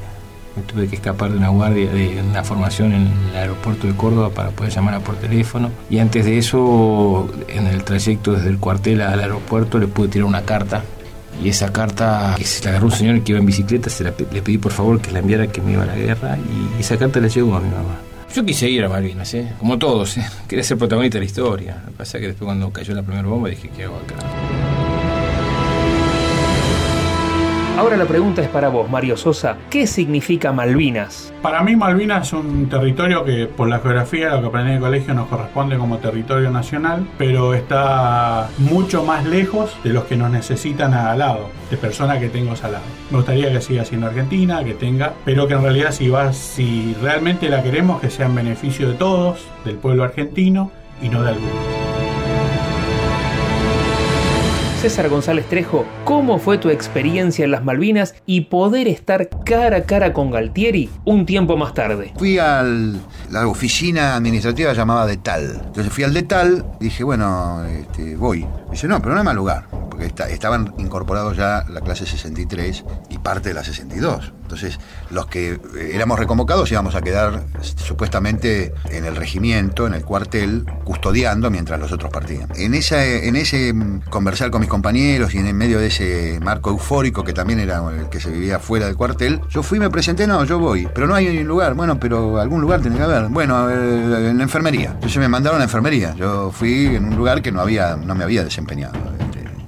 me 0.57 0.63
tuve 0.63 0.89
que 0.89 0.97
escapar 0.97 1.31
de 1.31 1.39
una 1.39 1.49
guardia, 1.49 1.91
de 1.91 2.23
una 2.23 2.45
formación 2.45 2.93
en 2.93 3.13
el 3.31 3.37
aeropuerto 3.37 3.87
de 3.87 3.95
Córdoba 3.95 4.31
para 4.31 4.51
poder 4.51 4.73
llamarla 4.73 5.01
por 5.01 5.17
teléfono. 5.17 5.71
Y 5.91 5.99
antes 5.99 6.25
de 6.25 6.39
eso, 6.39 7.29
en 7.49 7.67
el 7.67 7.83
trayecto 7.85 8.33
desde 8.33 8.49
el 8.49 8.59
cuartel 8.59 9.01
al 9.01 9.21
aeropuerto, 9.21 9.79
le 9.79 9.87
pude 9.87 10.09
tirar 10.09 10.27
una 10.27 10.43
carta 10.43 10.85
Y 11.43 11.49
esa 11.49 11.73
carta 11.73 12.35
que 12.39 12.45
se 12.45 12.63
la 12.65 12.71
agarró 12.71 12.87
un 12.87 12.93
señor 12.93 13.23
que 13.23 13.33
iba 13.33 13.41
en 13.41 13.47
bicicleta, 13.47 13.91
se 13.91 14.05
la, 14.05 14.13
le 14.33 14.43
pedí 14.43 14.59
por 14.59 14.73
favor 14.73 15.01
que 15.01 15.11
la 15.11 15.19
enviara 15.19 15.49
que 15.49 15.61
me 15.61 15.73
iba 15.73 15.83
a 15.83 15.87
la 15.87 15.97
guerra 15.97 16.39
y 16.39 16.81
esa 16.81 16.97
carta 16.97 17.19
le 17.19 17.29
llegó 17.29 17.57
a 17.57 17.61
mi 17.61 17.71
mamá. 17.71 17.97
Yo 18.35 18.45
quise 18.45 18.69
ir 18.69 18.85
a 18.85 18.89
Malvinas, 18.89 19.33
¿eh? 19.35 19.53
como 19.61 19.79
todos, 19.79 20.17
¿eh? 20.17 20.27
quería 20.49 20.65
ser 20.65 20.77
protagonista 20.79 21.19
de 21.19 21.21
la 21.21 21.27
historia. 21.27 21.83
Lo 21.85 21.93
que 21.93 21.99
pasa 21.99 22.19
es 22.19 22.23
que 22.23 22.27
después 22.29 22.47
cuando 22.47 22.71
cayó 22.71 22.95
la 22.95 23.03
primera 23.03 23.27
bomba 23.27 23.49
dije, 23.49 23.71
¿qué 23.77 23.85
hago 23.85 23.97
acá? 23.97 24.64
Ahora 27.77 27.97
la 27.97 28.05
pregunta 28.05 28.41
es 28.41 28.49
para 28.49 28.69
vos, 28.69 28.89
Mario 28.89 29.17
Sosa. 29.17 29.57
¿Qué 29.69 29.89
significa 29.89 30.53
Malvinas? 30.53 31.33
Para 31.43 31.61
mí 31.65 31.75
Malvinas 31.75 32.29
es 32.29 32.33
un 32.33 32.69
territorio 32.69 33.25
que 33.25 33.47
por 33.47 33.69
la 33.69 33.81
geografía, 33.81 34.31
lo 34.37 34.43
que 34.43 34.47
aprendí 34.47 34.71
en 34.71 34.77
el 34.77 34.81
colegio, 34.81 35.13
nos 35.13 35.27
corresponde 35.27 35.77
como 35.77 35.99
territorio 35.99 36.53
nacional, 36.53 37.05
pero 37.19 37.53
está 37.53 38.49
mucho 38.59 39.03
más 39.03 39.27
lejos 39.27 39.77
de 39.83 39.91
los 39.91 40.05
que 40.05 40.17
nos 40.17 40.31
necesitan 40.31 40.95
al 40.95 41.19
lado, 41.19 41.49
de 41.69 41.77
personas 41.77 42.19
que 42.19 42.29
tengo 42.29 42.53
al 42.53 42.73
lado. 42.73 42.85
Me 43.11 43.17
gustaría 43.17 43.51
que 43.51 43.61
siga 43.61 43.85
siendo 43.85 44.07
Argentina, 44.07 44.63
que 44.63 44.75
tenga, 44.75 45.13
pero 45.25 45.49
que 45.49 45.55
en 45.55 45.63
realidad 45.63 45.91
si, 45.91 46.09
va, 46.09 46.33
si 46.33 46.95
realmente 47.03 47.49
la 47.49 47.65
queremos, 47.65 48.01
que 48.01 48.09
sea 48.09 48.27
en 48.27 48.37
beneficio 48.37 48.89
de 48.89 48.95
todos, 48.95 49.49
del 49.65 49.79
pueblo 49.79 50.05
argentino 50.05 50.71
y 51.03 51.09
no 51.09 51.25
de 51.25 51.31
algunos. 51.31 51.94
César 54.85 55.09
González 55.09 55.49
Trejo, 55.49 55.87
¿cómo 56.05 56.39
fue 56.39 56.59
tu 56.59 56.69
experiencia 56.69 57.43
en 57.43 57.53
las 57.53 57.65
Malvinas 57.65 58.15
y 58.27 58.43
poder 58.43 58.87
estar 58.87 59.31
cara 59.43 59.79
a 59.79 59.83
cara 59.85 60.13
con 60.13 60.31
Galtieri 60.31 60.91
un 61.07 61.25
tiempo 61.25 61.57
más 61.57 61.73
tarde? 61.73 62.13
Fui 62.19 62.37
a 62.37 62.63
la 63.31 63.49
oficina 63.49 64.15
administrativa 64.15 64.75
llamada 64.75 65.07
de 65.07 65.17
Tal. 65.17 65.63
Entonces 65.69 65.91
fui 65.91 66.05
al 66.05 66.13
de 66.13 66.25
Tal, 66.25 66.67
dije, 66.81 67.03
bueno, 67.03 67.65
este, 67.65 68.15
voy. 68.17 68.45
Dice, 68.75 68.89
no, 68.89 69.01
pero 69.01 69.15
no 69.15 69.21
hay 69.21 69.25
más 69.25 69.37
lugar, 69.37 69.69
porque 69.71 70.07
estaban 70.07 70.75
incorporados 70.79 71.37
ya 71.37 71.65
la 71.69 71.81
clase 71.81 72.07
63 72.07 72.85
y 73.09 73.19
parte 73.19 73.51
de 73.51 73.55
la 73.55 73.63
62. 73.63 74.33
Entonces, 74.43 74.81
los 75.11 75.27
que 75.27 75.53
eh, 75.53 75.91
éramos 75.93 76.19
reconvocados 76.19 76.71
íbamos 76.73 76.97
a 76.97 77.01
quedar 77.01 77.45
supuestamente 77.63 78.75
en 78.91 79.05
el 79.05 79.15
regimiento, 79.15 79.87
en 79.87 79.95
el 79.95 80.05
cuartel, 80.05 80.67
custodiando 80.83 81.51
mientras 81.51 81.79
los 81.79 81.93
otros 81.93 82.13
partían. 82.13 82.49
En, 82.57 82.75
esa, 82.75 83.05
en 83.05 83.37
ese 83.37 83.73
conversar 84.11 84.51
con 84.51 84.61
mis 84.61 84.69
compañeros 84.69 85.33
y 85.35 85.39
en 85.39 85.57
medio 85.57 85.79
de 85.79 85.87
ese 85.87 86.41
marco 86.43 86.71
eufórico 86.71 87.23
que 87.23 87.33
también 87.33 87.61
era 87.61 87.81
el 87.91 88.09
que 88.09 88.19
se 88.19 88.31
vivía 88.31 88.59
fuera 88.59 88.87
del 88.87 88.97
cuartel, 88.97 89.41
yo 89.51 89.63
fui, 89.63 89.79
me 89.79 89.89
presenté, 89.89 90.27
no, 90.27 90.45
yo 90.45 90.59
voy, 90.59 90.89
pero 90.93 91.07
no 91.07 91.15
hay 91.15 91.45
lugar, 91.45 91.75
bueno, 91.75 92.01
pero 92.01 92.41
algún 92.41 92.61
lugar 92.61 92.81
tiene 92.81 92.97
que 92.97 93.05
haber. 93.05 93.29
Bueno, 93.29 93.71
en 93.71 94.37
la 94.37 94.43
enfermería. 94.43 94.91
Entonces 94.95 95.19
me 95.19 95.29
mandaron 95.29 95.57
a 95.57 95.59
la 95.61 95.65
enfermería. 95.65 96.13
Yo 96.17 96.51
fui 96.51 96.87
en 96.87 97.05
un 97.05 97.17
lugar 97.17 97.41
que 97.41 97.53
no, 97.53 97.61
había, 97.61 97.95
no 97.95 98.17
me 98.17 98.25
había 98.25 98.43
desempeñado 98.43 98.64
desempeñado. 98.65 99.14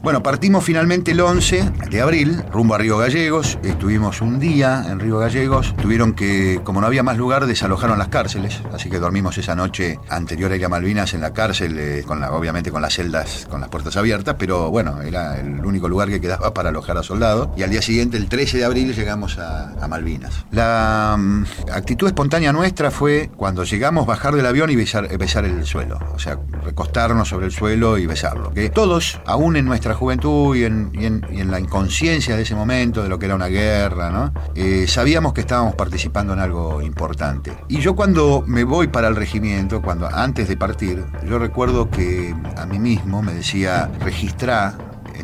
Bueno, 0.07 0.23
partimos 0.23 0.63
finalmente 0.63 1.11
el 1.11 1.21
11 1.21 1.73
de 1.91 2.01
abril, 2.01 2.45
rumbo 2.53 2.77
a 2.77 2.79
Río 2.79 2.97
Gallegos. 2.97 3.59
Estuvimos 3.65 4.21
un 4.21 4.39
día 4.39 4.85
en 4.89 5.01
Río 5.01 5.19
Gallegos. 5.19 5.75
Tuvieron 5.83 6.13
que, 6.13 6.61
como 6.63 6.81
no 6.81 6.87
había 6.87 7.03
más 7.03 7.17
lugar, 7.17 7.45
desalojaron 7.47 7.99
las 7.99 8.07
cárceles. 8.07 8.63
Así 8.73 8.89
que 8.89 9.01
dormimos 9.01 9.37
esa 9.37 9.57
noche 9.57 9.99
anterior 10.09 10.53
a 10.53 10.57
ir 10.57 10.65
a 10.65 10.69
Malvinas 10.69 11.13
en 11.15 11.23
la 11.23 11.33
cárcel, 11.33 11.77
eh, 11.77 12.05
obviamente 12.07 12.71
con 12.71 12.83
las 12.83 12.95
celdas, 12.95 13.49
con 13.51 13.61
las 13.61 13.69
puertas 13.69 13.97
abiertas. 13.97 14.37
Pero 14.39 14.71
bueno, 14.71 15.03
era 15.03 15.41
el 15.41 15.67
único 15.67 15.89
lugar 15.89 16.09
que 16.09 16.21
quedaba 16.21 16.55
para 16.55 16.69
alojar 16.69 16.97
a 16.99 17.03
soldados. 17.03 17.49
Y 17.57 17.65
al 17.65 17.71
día 17.71 17.83
siguiente, 17.83 18.17
el 18.17 18.29
13 18.29 18.59
de 18.59 18.65
abril, 18.65 18.95
llegamos 18.95 19.41
a, 19.41 19.75
Malvinas. 19.89 20.47
La 20.53 21.17
mm, 21.19 21.45
actitud 21.73 22.07
espontánea 22.07 22.53
nuestra 22.53 22.93
fue, 22.93 23.29
cuando 23.37 23.65
llegamos, 23.65 24.07
bajar 24.07 24.37
del 24.37 24.47
avión 24.47 24.71
y 24.71 24.77
besar, 24.77 25.09
besar 25.19 25.45
el 25.47 25.67
suelo. 25.67 25.99
O 26.15 26.21
sea, 26.21 26.39
recostarnos 26.63 27.29
sobre 27.29 27.47
el 27.47 27.53
suelo 27.53 27.99
y 27.99 28.07
besarlo. 28.07 28.53
Que 28.53 28.71
todos, 28.71 29.21
aún 29.27 29.57
en 29.57 29.65
nuestra 29.65 29.96
juventud 29.97 30.55
y 30.55 30.65
en, 30.65 31.51
la 31.51 31.59
inconsciencia 31.61 32.37
de 32.37 32.43
ese 32.43 32.55
momento, 32.55 33.03
de 33.03 33.09
lo 33.09 33.19
que 33.19 33.27
era 33.27 33.35
una 33.35 33.49
guerra, 33.49 34.11
¿no? 34.11 34.33
Eh, 34.55 34.87
sabíamos 34.87 35.33
que 35.33 35.41
estábamos 35.41 35.75
participando 35.75 36.33
en 36.33 36.39
algo 36.39 36.83
importante. 36.83 37.53
Y 37.69 37.79
yo 37.79 37.97
cuando 37.97 38.45
me 38.47 38.65
voy 38.65 38.89
para 38.89 39.09
el 39.09 39.17
regimiento, 39.17 39.83
cuando 39.83 40.09
antes 40.13 40.49
de 40.49 40.57
partir, 40.57 41.05
yo 41.29 41.39
recuerdo 41.39 41.91
que 41.91 42.35
a 42.57 42.67
mí 42.67 42.79
mismo 42.79 43.23
me 43.23 43.35
decía, 43.35 43.91
registra 44.01 44.77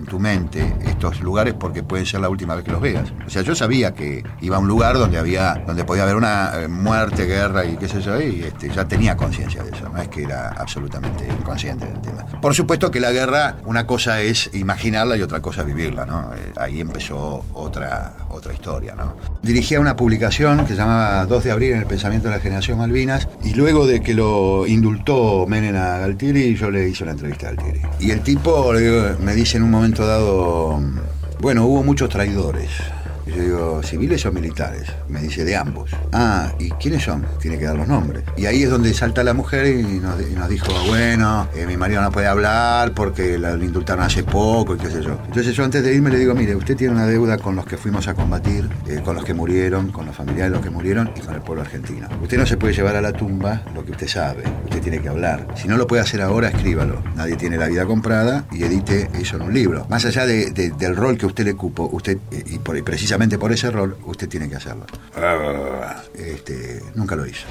en 0.03 0.09
tu 0.09 0.19
mente 0.19 0.75
estos 0.85 1.21
lugares 1.21 1.55
porque 1.55 1.83
pueden 1.83 2.07
ser 2.07 2.21
la 2.21 2.29
última 2.29 2.55
vez 2.55 2.65
que 2.65 2.73
los 2.73 2.81
veas. 2.81 3.13
O 3.27 3.31
sea, 3.31 3.43
yo 3.43 3.55
sabía 3.55 3.95
que 3.95 4.25
iba 4.41 4.57
a 4.57 4.59
un 4.59 4.67
lugar 4.67 4.99
donde 4.99 5.19
había, 5.19 5.63
donde 5.67 5.85
podía 5.85 6.03
haber 6.03 6.17
una 6.17 6.53
eh, 6.55 6.69
muerte, 6.69 7.25
guerra 7.25 7.65
y 7.65 7.77
qué 7.77 7.89
sé 7.89 8.01
yo, 8.01 8.21
y 8.21 8.43
este, 8.43 8.69
ya 8.69 8.87
tenía 8.87 9.17
conciencia 9.17 9.63
de 9.63 9.71
eso, 9.71 9.89
no 9.89 10.01
es 10.01 10.09
que 10.09 10.25
era 10.25 10.51
absolutamente 10.51 11.27
inconsciente 11.29 11.87
del 11.87 12.01
tema. 12.01 12.27
Por 12.41 12.55
supuesto 12.55 12.91
que 12.91 13.01
la 13.01 13.13
guerra, 13.13 13.57
una 13.65 13.87
cosa 13.87 14.21
es 14.21 14.51
imaginarla 14.55 15.17
y 15.17 15.23
otra 15.23 15.41
cosa 15.41 15.63
vivirla, 15.63 16.05
¿no? 16.05 16.33
Eh, 16.35 16.53
ahí 16.57 16.81
empezó 16.81 17.45
otra, 17.55 18.15
otra 18.31 18.53
historia, 18.53 18.95
¿no? 18.95 19.17
Dirigía 19.43 19.81
una 19.81 19.95
publicación 19.95 20.65
que 20.67 20.73
se 20.73 20.77
llamaba 20.77 21.25
2 21.27 21.45
de 21.45 21.51
abril 21.53 21.73
en 21.73 21.79
el 21.79 21.87
pensamiento 21.87 22.29
de 22.29 22.35
la 22.35 22.41
generación 22.41 22.79
Malvinas, 22.79 23.29
y 23.45 23.55
luego 23.55 23.87
de 23.87 24.01
que 24.01 24.15
lo 24.15 24.67
indultó 24.67 25.47
Menem 25.47 25.77
a 25.77 25.99
Galtieri, 25.99 26.55
yo 26.55 26.71
le 26.71 26.89
hice 26.89 27.05
una 27.05 27.13
entrevista 27.13 27.49
a 27.49 27.53
Galtieri. 27.53 27.81
Y 28.01 28.11
el 28.11 28.21
tipo 28.23 28.73
me 29.21 29.35
dice 29.35 29.59
en 29.59 29.63
un 29.63 29.71
momento 29.71 29.92
dado, 30.01 30.81
bueno, 31.41 31.67
hubo 31.67 31.83
muchos 31.83 32.09
traidores. 32.09 32.71
Y 33.27 33.31
yo 33.31 33.43
digo, 33.43 33.83
¿civiles 33.83 34.25
o 34.27 34.33
militares? 34.33 34.89
Me 35.09 35.21
dice, 35.21 35.45
de 35.45 35.57
ambos. 35.57 35.91
Ah, 36.13 36.53
¿y 36.59 36.71
quiénes 36.71 37.05
son? 37.05 37.25
Tiene 37.41 37.59
que 37.59 37.65
dar 37.65 37.77
los 37.77 37.89
nombres. 37.89 38.25
Y 38.37 38.47
ahí 38.47 38.63
es 38.63 38.71
donde 38.71 38.93
salta 38.95 39.23
la 39.23 39.33
mujer 39.33 39.67
y 39.67 40.01
nos, 40.01 40.49
dijo, 40.49 40.73
bueno, 40.89 41.49
eh, 41.55 41.67
mi 41.67 41.77
marido 41.77 42.03
no 42.03 42.11
puede 42.11 42.27
hablar 42.27 42.93
porque 42.95 43.39
la 43.39 43.53
indultaron 43.53 44.05
hace 44.05 44.25
poco 44.25 44.75
y 44.75 44.79
qué 44.79 44.91
sé 44.91 45.03
yo. 45.03 45.19
Entonces 45.27 45.55
yo 45.55 45.65
antes 45.65 45.83
de 45.85 45.95
irme 45.95 46.11
le 46.11 46.19
digo, 46.19 46.35
mire, 46.35 46.57
usted 46.57 46.77
tiene 46.77 46.95
una 46.95 47.07
deuda 47.07 47.39
con 47.39 47.55
los 47.55 47.65
que 47.65 47.77
fuimos 47.77 48.09
a 48.09 48.15
combatir, 48.15 48.69
eh, 48.89 49.01
con 49.05 49.15
los 49.15 49.25
que 49.25 49.35
murieron, 49.35 49.93
con 49.93 50.07
los 50.07 50.17
familiares 50.17 50.51
de 50.51 50.57
los 50.57 50.65
que 50.65 50.71
murieron 50.71 51.11
y 51.15 51.21
con 51.21 51.35
el 51.35 51.43
pueblo 51.43 51.63
argentino. 51.63 52.09
Usted 52.23 52.39
no 52.39 52.47
se 52.47 52.57
puede 52.57 52.75
llevar 52.75 52.97
a 52.97 53.01
la 53.01 53.13
tumba 53.13 53.63
lo 53.75 53.85
que 53.85 53.93
usted 53.93 54.09
sabe, 54.09 54.43
usted 54.65 54.81
tiene 54.81 55.01
que 55.01 55.09
hablar. 55.09 55.47
Si 55.55 55.69
no 55.69 55.77
lo 55.77 55.87
puede 55.87 56.03
hacer 56.03 56.23
ahora, 56.23 56.49
escríbalo. 56.49 57.03
Nadie 57.15 57.37
tiene 57.37 57.57
la 57.57 57.69
vida 57.69 57.87
comprada 57.87 58.45
y 58.51 58.65
edite 58.65 59.09
eso 59.15 59.37
en 59.37 59.43
un 59.43 59.55
libro. 59.55 59.87
Más 59.89 60.05
allá 60.05 60.27
del 60.27 60.97
rol 60.97 61.17
que 61.17 61.27
usted 61.27 61.45
le 61.45 61.55
cupo, 61.55 61.89
usted, 61.93 62.19
eh, 62.31 62.43
y 62.47 62.59
por, 62.59 62.83
precisamente 62.83 63.12
por 63.39 63.53
ese 63.53 63.71
rol, 63.71 63.97
usted 64.07 64.29
tiene 64.29 64.49
que 64.49 64.57
hacerlo. 64.57 64.87
Este, 66.15 66.83
nunca 66.95 67.15
lo 67.15 67.27
hizo. 67.27 67.47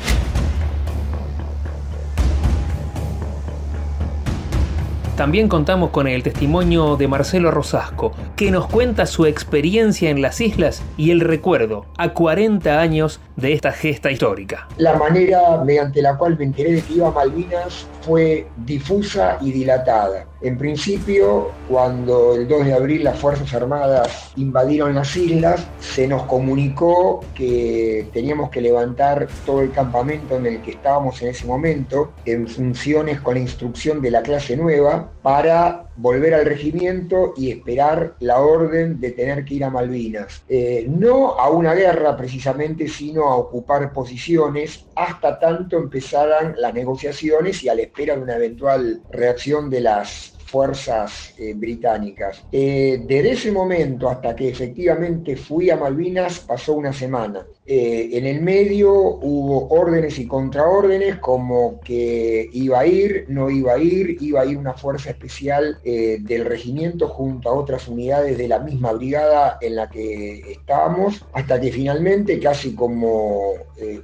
También 5.15 5.49
contamos 5.49 5.91
con 5.91 6.07
el 6.07 6.23
testimonio 6.23 6.95
de 6.95 7.07
Marcelo 7.07 7.51
Rosasco, 7.51 8.11
que 8.35 8.49
nos 8.49 8.65
cuenta 8.67 9.05
su 9.05 9.27
experiencia 9.27 10.09
en 10.09 10.21
las 10.21 10.41
islas 10.41 10.81
y 10.97 11.11
el 11.11 11.19
recuerdo 11.19 11.85
a 11.97 12.13
40 12.13 12.79
años 12.79 13.19
de 13.35 13.53
esta 13.53 13.71
gesta 13.71 14.09
histórica. 14.09 14.67
La 14.77 14.95
manera 14.95 15.61
mediante 15.63 16.01
la 16.01 16.17
cual 16.17 16.39
me 16.39 16.45
enteré 16.45 16.71
de 16.71 16.81
que 16.81 16.93
iba 16.93 17.09
a 17.09 17.11
Malvinas 17.11 17.85
fue 18.01 18.47
difusa 18.65 19.37
y 19.41 19.51
dilatada. 19.51 20.25
En 20.41 20.57
principio, 20.57 21.51
cuando 21.69 22.33
el 22.33 22.47
2 22.47 22.65
de 22.65 22.73
abril 22.73 23.03
las 23.03 23.19
Fuerzas 23.19 23.53
Armadas 23.53 24.31
invadieron 24.37 24.95
las 24.95 25.15
islas, 25.15 25.67
se 25.79 26.07
nos 26.07 26.23
comunicó 26.23 27.23
que 27.35 28.07
teníamos 28.11 28.49
que 28.49 28.59
levantar 28.59 29.27
todo 29.45 29.61
el 29.61 29.71
campamento 29.71 30.37
en 30.37 30.47
el 30.47 30.61
que 30.63 30.71
estábamos 30.71 31.21
en 31.21 31.29
ese 31.29 31.45
momento, 31.45 32.13
en 32.25 32.47
funciones 32.47 33.21
con 33.21 33.35
la 33.35 33.41
instrucción 33.41 34.01
de 34.01 34.09
la 34.09 34.23
clase 34.23 34.57
nueva, 34.57 35.11
para 35.21 35.85
volver 35.95 36.33
al 36.33 36.45
regimiento 36.45 37.33
y 37.35 37.51
esperar 37.51 38.15
la 38.19 38.39
orden 38.39 38.99
de 38.99 39.11
tener 39.11 39.45
que 39.45 39.55
ir 39.55 39.63
a 39.63 39.69
Malvinas. 39.69 40.43
Eh, 40.49 40.85
no 40.89 41.39
a 41.39 41.49
una 41.49 41.73
guerra 41.73 42.15
precisamente, 42.15 42.87
sino 42.87 43.27
a 43.27 43.35
ocupar 43.35 43.93
posiciones 43.93 44.85
hasta 44.95 45.39
tanto 45.39 45.77
empezaran 45.77 46.55
las 46.57 46.73
negociaciones 46.73 47.63
y 47.63 47.69
a 47.69 47.75
la 47.75 47.81
espera 47.81 48.15
de 48.15 48.21
una 48.21 48.35
eventual 48.35 49.01
reacción 49.11 49.69
de 49.69 49.81
las 49.81 50.33
fuerzas 50.51 51.33
eh, 51.37 51.53
británicas. 51.55 52.43
Eh, 52.51 53.01
desde 53.07 53.31
ese 53.31 53.51
momento 53.53 54.09
hasta 54.09 54.35
que 54.35 54.49
efectivamente 54.49 55.37
fui 55.37 55.69
a 55.69 55.77
Malvinas 55.77 56.39
pasó 56.39 56.73
una 56.73 56.91
semana. 56.91 57.45
Eh, 57.65 58.09
en 58.13 58.25
el 58.25 58.41
medio 58.41 58.91
hubo 58.91 59.67
órdenes 59.69 60.17
y 60.19 60.27
contraórdenes 60.27 61.17
como 61.17 61.79
que 61.81 62.49
iba 62.51 62.79
a 62.79 62.87
ir, 62.87 63.25
no 63.29 63.49
iba 63.49 63.73
a 63.73 63.77
ir, 63.77 64.17
iba 64.19 64.41
a 64.41 64.45
ir 64.45 64.57
una 64.57 64.73
fuerza 64.73 65.11
especial 65.11 65.77
del 65.83 66.45
regimiento 66.45 67.07
junto 67.07 67.49
a 67.49 67.53
otras 67.53 67.87
unidades 67.87 68.37
de 68.37 68.47
la 68.47 68.59
misma 68.59 68.91
brigada 68.93 69.57
en 69.61 69.75
la 69.75 69.89
que 69.89 70.51
estábamos, 70.51 71.23
hasta 71.33 71.59
que 71.61 71.71
finalmente, 71.71 72.39
casi 72.39 72.73
como 72.73 73.53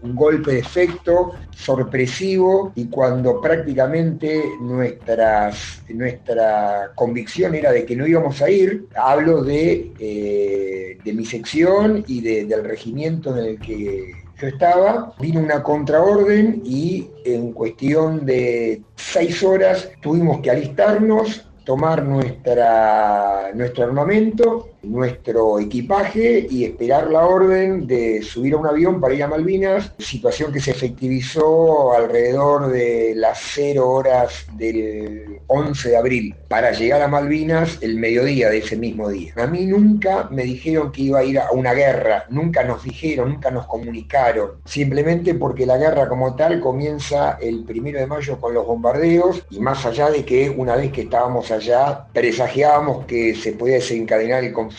un 0.02 0.16
golpe 0.16 0.52
de 0.52 0.60
efecto 0.60 1.32
sorpresivo, 1.52 2.72
y 2.76 2.86
cuando 2.88 3.42
prácticamente 3.42 4.44
nuestras, 4.62 5.84
la 5.90 6.92
convicción 6.96 7.56
era 7.56 7.72
de 7.72 7.86
que 7.86 7.96
no 7.96 8.06
íbamos 8.06 8.42
a 8.42 8.50
ir. 8.50 8.86
Hablo 8.96 9.44
de, 9.44 9.92
eh, 10.00 10.98
de 11.04 11.14
mi 11.14 11.26
sección 11.26 12.04
y 12.08 12.22
del 12.22 12.64
regimiento 12.64 13.36
en 13.38 13.46
que 13.56 14.12
yo 14.40 14.48
estaba. 14.48 15.14
Vino 15.20 15.40
una 15.40 15.64
contraorden 15.64 16.62
y 16.66 17.10
en 17.26 17.54
cuestión 17.54 18.26
de 18.26 18.82
seis 18.96 19.42
horas 19.44 19.90
tuvimos 20.02 20.42
que 20.42 20.52
alistarnos, 20.52 21.48
tomar 21.64 22.04
nuestra, 22.04 23.52
nuestro 23.54 23.86
armamento, 23.86 24.70
nuestro 24.92 25.60
equipaje 25.60 26.48
y 26.50 26.66
esperar 26.66 27.10
la 27.12 27.26
orden 27.26 27.88
de 27.88 28.22
subir 28.22 28.54
a 28.54 28.58
un 28.58 28.68
avión 28.68 29.02
para 29.02 29.14
ir 29.14 29.24
a 29.24 29.28
Malvinas, 29.28 29.92
situación 30.00 30.52
que 30.52 30.60
se 30.60 30.72
efectivizó 30.72 31.94
alrededor 31.94 32.72
de 32.72 33.14
las 33.16 33.40
0 33.54 33.90
horas 33.90 34.46
del 34.54 35.40
11 35.48 35.90
de 35.90 35.98
abril, 35.98 36.36
para 36.48 36.72
llegar 36.72 37.02
a 37.02 37.08
Malvinas 37.08 37.80
el 37.82 37.98
mediodía 37.98 38.50
de 38.50 38.60
ese 38.60 38.76
mismo 38.76 39.10
día. 39.10 39.34
A 39.38 39.48
mí 39.48 39.66
nunca 39.66 40.28
me 40.32 40.44
dijeron 40.44 40.92
que 40.92 41.04
iba 41.04 41.20
a 41.20 41.24
ir 41.24 41.40
a 41.40 41.52
una 41.52 41.74
guerra, 41.74 42.26
nunca 42.30 42.64
nos 42.64 42.84
dijeron, 42.84 43.30
nunca 43.34 43.52
nos 43.52 43.68
comunicaron, 43.68 44.52
simplemente 44.66 45.34
porque 45.34 45.66
la 45.66 45.78
guerra 45.78 46.08
como 46.08 46.36
tal 46.36 46.60
comienza 46.60 47.38
el 47.42 47.64
primero 47.64 48.00
de 48.00 48.08
mayo 48.08 48.40
con 48.40 48.54
los 48.54 48.66
bombardeos. 48.66 49.44
Y 49.50 49.60
más 49.60 49.86
allá 49.86 50.10
de 50.10 50.24
que 50.24 50.50
una 50.50 50.76
vez 50.76 50.92
que 50.92 51.02
estábamos 51.02 51.52
allá 51.52 52.08
presagiábamos 52.14 53.06
que 53.06 53.36
se 53.36 53.54
podía 53.54 53.76
desencadenar 53.76 54.44
el 54.44 54.54
conflicto 54.54 54.77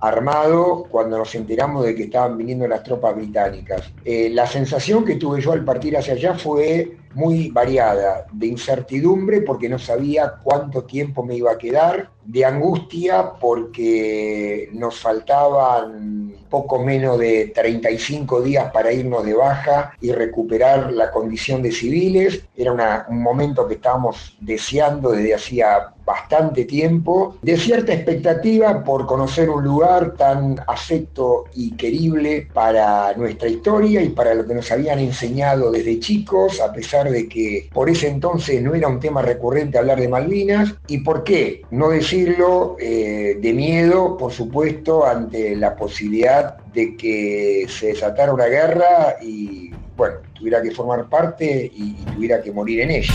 armado 0.00 0.84
cuando 0.90 1.18
nos 1.18 1.34
enteramos 1.34 1.84
de 1.84 1.94
que 1.94 2.04
estaban 2.04 2.36
viniendo 2.36 2.66
las 2.66 2.82
tropas 2.82 3.16
británicas. 3.16 3.92
Eh, 4.04 4.30
la 4.30 4.46
sensación 4.46 5.04
que 5.04 5.16
tuve 5.16 5.40
yo 5.40 5.52
al 5.52 5.64
partir 5.64 5.96
hacia 5.96 6.14
allá 6.14 6.34
fue 6.34 6.96
muy 7.14 7.50
variada, 7.50 8.26
de 8.32 8.46
incertidumbre 8.46 9.42
porque 9.42 9.68
no 9.68 9.78
sabía 9.78 10.34
cuánto 10.42 10.84
tiempo 10.84 11.22
me 11.22 11.36
iba 11.36 11.52
a 11.52 11.58
quedar, 11.58 12.10
de 12.24 12.44
angustia 12.44 13.32
porque 13.40 14.68
nos 14.72 14.98
faltaban 15.00 16.34
poco 16.52 16.78
menos 16.78 17.18
de 17.18 17.50
35 17.54 18.42
días 18.42 18.70
para 18.72 18.92
irnos 18.92 19.24
de 19.24 19.32
baja 19.32 19.94
y 20.02 20.12
recuperar 20.12 20.92
la 20.92 21.10
condición 21.10 21.62
de 21.62 21.72
civiles. 21.72 22.44
Era 22.54 23.06
un 23.08 23.22
momento 23.22 23.66
que 23.66 23.74
estábamos 23.74 24.36
deseando 24.38 25.12
desde 25.12 25.34
hacía 25.34 25.94
bastante 26.04 26.64
tiempo, 26.64 27.36
de 27.42 27.56
cierta 27.56 27.92
expectativa 27.92 28.82
por 28.82 29.06
conocer 29.06 29.48
un 29.48 29.62
lugar 29.62 30.14
tan 30.16 30.60
afecto 30.66 31.44
y 31.54 31.72
querible 31.72 32.48
para 32.52 33.14
nuestra 33.16 33.48
historia 33.48 34.02
y 34.02 34.08
para 34.08 34.34
lo 34.34 34.44
que 34.46 34.54
nos 34.54 34.70
habían 34.72 34.98
enseñado 34.98 35.70
desde 35.70 36.00
chicos, 36.00 36.60
a 36.60 36.72
pesar 36.72 37.10
de 37.10 37.28
que 37.28 37.68
por 37.72 37.88
ese 37.88 38.08
entonces 38.08 38.60
no 38.62 38.74
era 38.74 38.88
un 38.88 39.00
tema 39.00 39.22
recurrente 39.22 39.78
hablar 39.78 40.00
de 40.00 40.08
Malvinas. 40.08 40.74
¿Y 40.88 40.98
por 40.98 41.24
qué? 41.24 41.62
No 41.70 41.88
decirlo 42.12 42.76
eh, 42.78 43.38
de 43.40 43.52
miedo, 43.54 44.18
por 44.18 44.32
supuesto, 44.32 45.06
ante 45.06 45.56
la 45.56 45.74
posibilidad 45.74 46.58
de 46.74 46.94
que 46.94 47.66
se 47.68 47.86
desatara 47.88 48.34
una 48.34 48.46
guerra 48.46 49.16
y, 49.22 49.70
bueno, 49.96 50.16
tuviera 50.34 50.60
que 50.60 50.72
formar 50.72 51.08
parte 51.08 51.70
y, 51.74 51.96
y 52.02 52.04
tuviera 52.14 52.42
que 52.42 52.52
morir 52.52 52.80
en 52.80 52.90
ella 52.90 53.14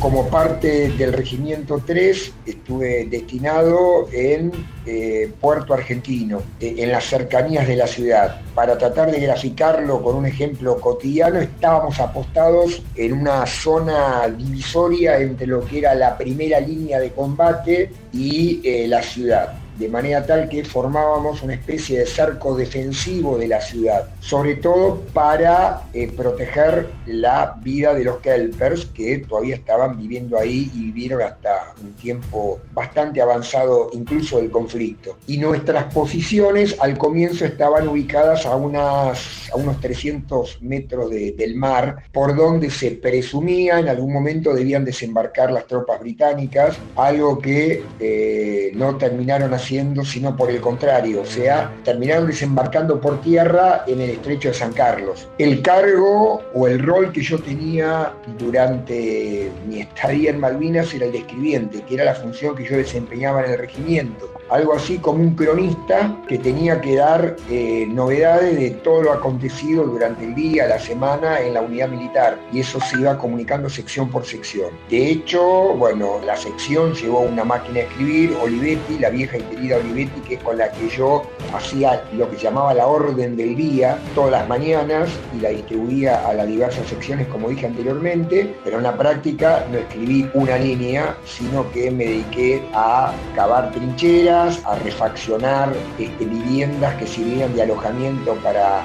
como 0.00 0.28
parte 0.28 0.90
del 0.90 1.12
Regimiento 1.12 1.82
3 1.84 2.32
estuve 2.46 3.06
destinado 3.06 4.08
en 4.12 4.52
eh, 4.86 5.32
Puerto 5.40 5.74
Argentino, 5.74 6.42
eh, 6.60 6.76
en 6.78 6.92
las 6.92 7.04
cercanías 7.04 7.66
de 7.66 7.76
la 7.76 7.86
ciudad. 7.86 8.40
Para 8.54 8.78
tratar 8.78 9.10
de 9.10 9.20
graficarlo 9.20 10.02
con 10.02 10.16
un 10.16 10.26
ejemplo 10.26 10.80
cotidiano, 10.80 11.40
estábamos 11.40 11.98
apostados 11.98 12.82
en 12.94 13.12
una 13.12 13.44
zona 13.46 14.28
divisoria 14.28 15.18
entre 15.18 15.46
lo 15.46 15.64
que 15.64 15.78
era 15.78 15.94
la 15.94 16.16
primera 16.16 16.60
línea 16.60 17.00
de 17.00 17.10
combate 17.10 17.90
y 18.12 18.60
eh, 18.64 18.86
la 18.86 19.02
ciudad 19.02 19.54
de 19.78 19.88
manera 19.88 20.26
tal 20.26 20.48
que 20.48 20.64
formábamos 20.64 21.42
una 21.42 21.54
especie 21.54 22.00
de 22.00 22.06
cerco 22.06 22.56
defensivo 22.56 23.38
de 23.38 23.48
la 23.48 23.60
ciudad, 23.60 24.08
sobre 24.20 24.56
todo 24.56 25.02
para 25.12 25.82
eh, 25.92 26.10
proteger 26.14 26.88
la 27.06 27.56
vida 27.62 27.94
de 27.94 28.04
los 28.04 28.18
Kelpers 28.18 28.86
que 28.86 29.18
todavía 29.18 29.54
estaban 29.54 29.96
viviendo 29.96 30.38
ahí 30.38 30.70
y 30.74 30.84
vivieron 30.84 31.22
hasta 31.22 31.74
un 31.80 31.92
tiempo 31.94 32.60
bastante 32.72 33.22
avanzado 33.22 33.90
incluso 33.92 34.38
del 34.38 34.50
conflicto. 34.50 35.16
Y 35.26 35.38
nuestras 35.38 35.92
posiciones 35.92 36.76
al 36.80 36.98
comienzo 36.98 37.44
estaban 37.44 37.86
ubicadas 37.88 38.46
a, 38.46 38.56
unas, 38.56 39.50
a 39.52 39.56
unos 39.56 39.80
300 39.80 40.62
metros 40.62 41.10
del 41.10 41.54
mar, 41.54 42.04
por 42.12 42.34
donde 42.34 42.70
se 42.70 42.92
presumía 42.92 43.78
en 43.78 43.88
algún 43.88 44.12
momento 44.12 44.52
debían 44.54 44.84
desembarcar 44.84 45.52
las 45.52 45.66
tropas 45.66 46.00
británicas, 46.00 46.76
algo 46.96 47.38
que 47.38 47.84
eh, 48.00 48.72
no 48.74 48.96
terminaron 48.96 49.54
sino 50.04 50.36
por 50.36 50.50
el 50.50 50.60
contrario, 50.60 51.22
o 51.22 51.26
sea, 51.26 51.72
terminaron 51.84 52.26
desembarcando 52.26 53.00
por 53.00 53.20
tierra 53.20 53.84
en 53.86 54.00
el 54.00 54.10
estrecho 54.10 54.48
de 54.48 54.54
San 54.54 54.72
Carlos. 54.72 55.28
El 55.38 55.62
cargo 55.62 56.42
o 56.54 56.66
el 56.66 56.78
rol 56.80 57.12
que 57.12 57.22
yo 57.22 57.38
tenía 57.38 58.12
durante 58.38 59.50
mi 59.66 59.80
estadía 59.80 60.30
en 60.30 60.40
Malvinas 60.40 60.94
era 60.94 61.06
el 61.06 61.12
de 61.12 61.18
escribiente, 61.18 61.82
que 61.82 61.94
era 61.94 62.04
la 62.04 62.14
función 62.14 62.56
que 62.56 62.64
yo 62.64 62.76
desempeñaba 62.76 63.44
en 63.44 63.52
el 63.52 63.58
regimiento 63.58 64.37
algo 64.50 64.74
así 64.74 64.98
como 64.98 65.22
un 65.22 65.34
cronista 65.34 66.16
que 66.28 66.38
tenía 66.38 66.80
que 66.80 66.96
dar 66.96 67.36
eh, 67.50 67.86
novedades 67.88 68.58
de 68.58 68.70
todo 68.70 69.02
lo 69.02 69.12
acontecido 69.12 69.84
durante 69.84 70.24
el 70.24 70.34
día, 70.34 70.66
la 70.66 70.78
semana 70.78 71.40
en 71.40 71.54
la 71.54 71.62
unidad 71.62 71.88
militar 71.88 72.38
y 72.52 72.60
eso 72.60 72.80
se 72.80 73.00
iba 73.00 73.18
comunicando 73.18 73.68
sección 73.68 74.10
por 74.10 74.24
sección. 74.24 74.70
De 74.88 75.10
hecho, 75.10 75.42
bueno, 75.74 76.20
la 76.24 76.36
sección 76.36 76.94
llevó 76.94 77.20
una 77.20 77.44
máquina 77.44 77.74
de 77.74 77.80
escribir, 77.82 78.36
Olivetti, 78.42 78.98
la 78.98 79.10
vieja 79.10 79.38
y 79.38 79.42
querida 79.42 79.76
Olivetti, 79.76 80.20
que 80.22 80.34
es 80.34 80.42
con 80.42 80.58
la 80.58 80.70
que 80.72 80.88
yo 80.88 81.22
hacía 81.54 82.02
lo 82.12 82.30
que 82.30 82.36
llamaba 82.36 82.74
la 82.74 82.86
orden 82.86 83.36
del 83.36 83.56
día 83.56 83.98
todas 84.14 84.30
las 84.30 84.48
mañanas 84.48 85.08
y 85.36 85.40
la 85.40 85.50
distribuía 85.50 86.26
a 86.26 86.32
las 86.34 86.46
diversas 86.46 86.86
secciones 86.86 87.28
como 87.28 87.48
dije 87.48 87.66
anteriormente, 87.66 88.54
pero 88.64 88.78
en 88.78 88.84
la 88.84 88.96
práctica 88.96 89.64
no 89.70 89.78
escribí 89.78 90.28
una 90.34 90.56
línea, 90.56 91.16
sino 91.24 91.70
que 91.72 91.90
me 91.90 92.04
dediqué 92.04 92.62
a 92.74 93.12
cavar 93.34 93.72
trincheras, 93.72 94.37
a 94.38 94.76
refaccionar 94.76 95.72
este, 95.98 96.24
viviendas 96.24 96.94
que 96.96 97.06
sirvieran 97.06 97.54
de 97.56 97.62
alojamiento 97.62 98.34
para, 98.36 98.82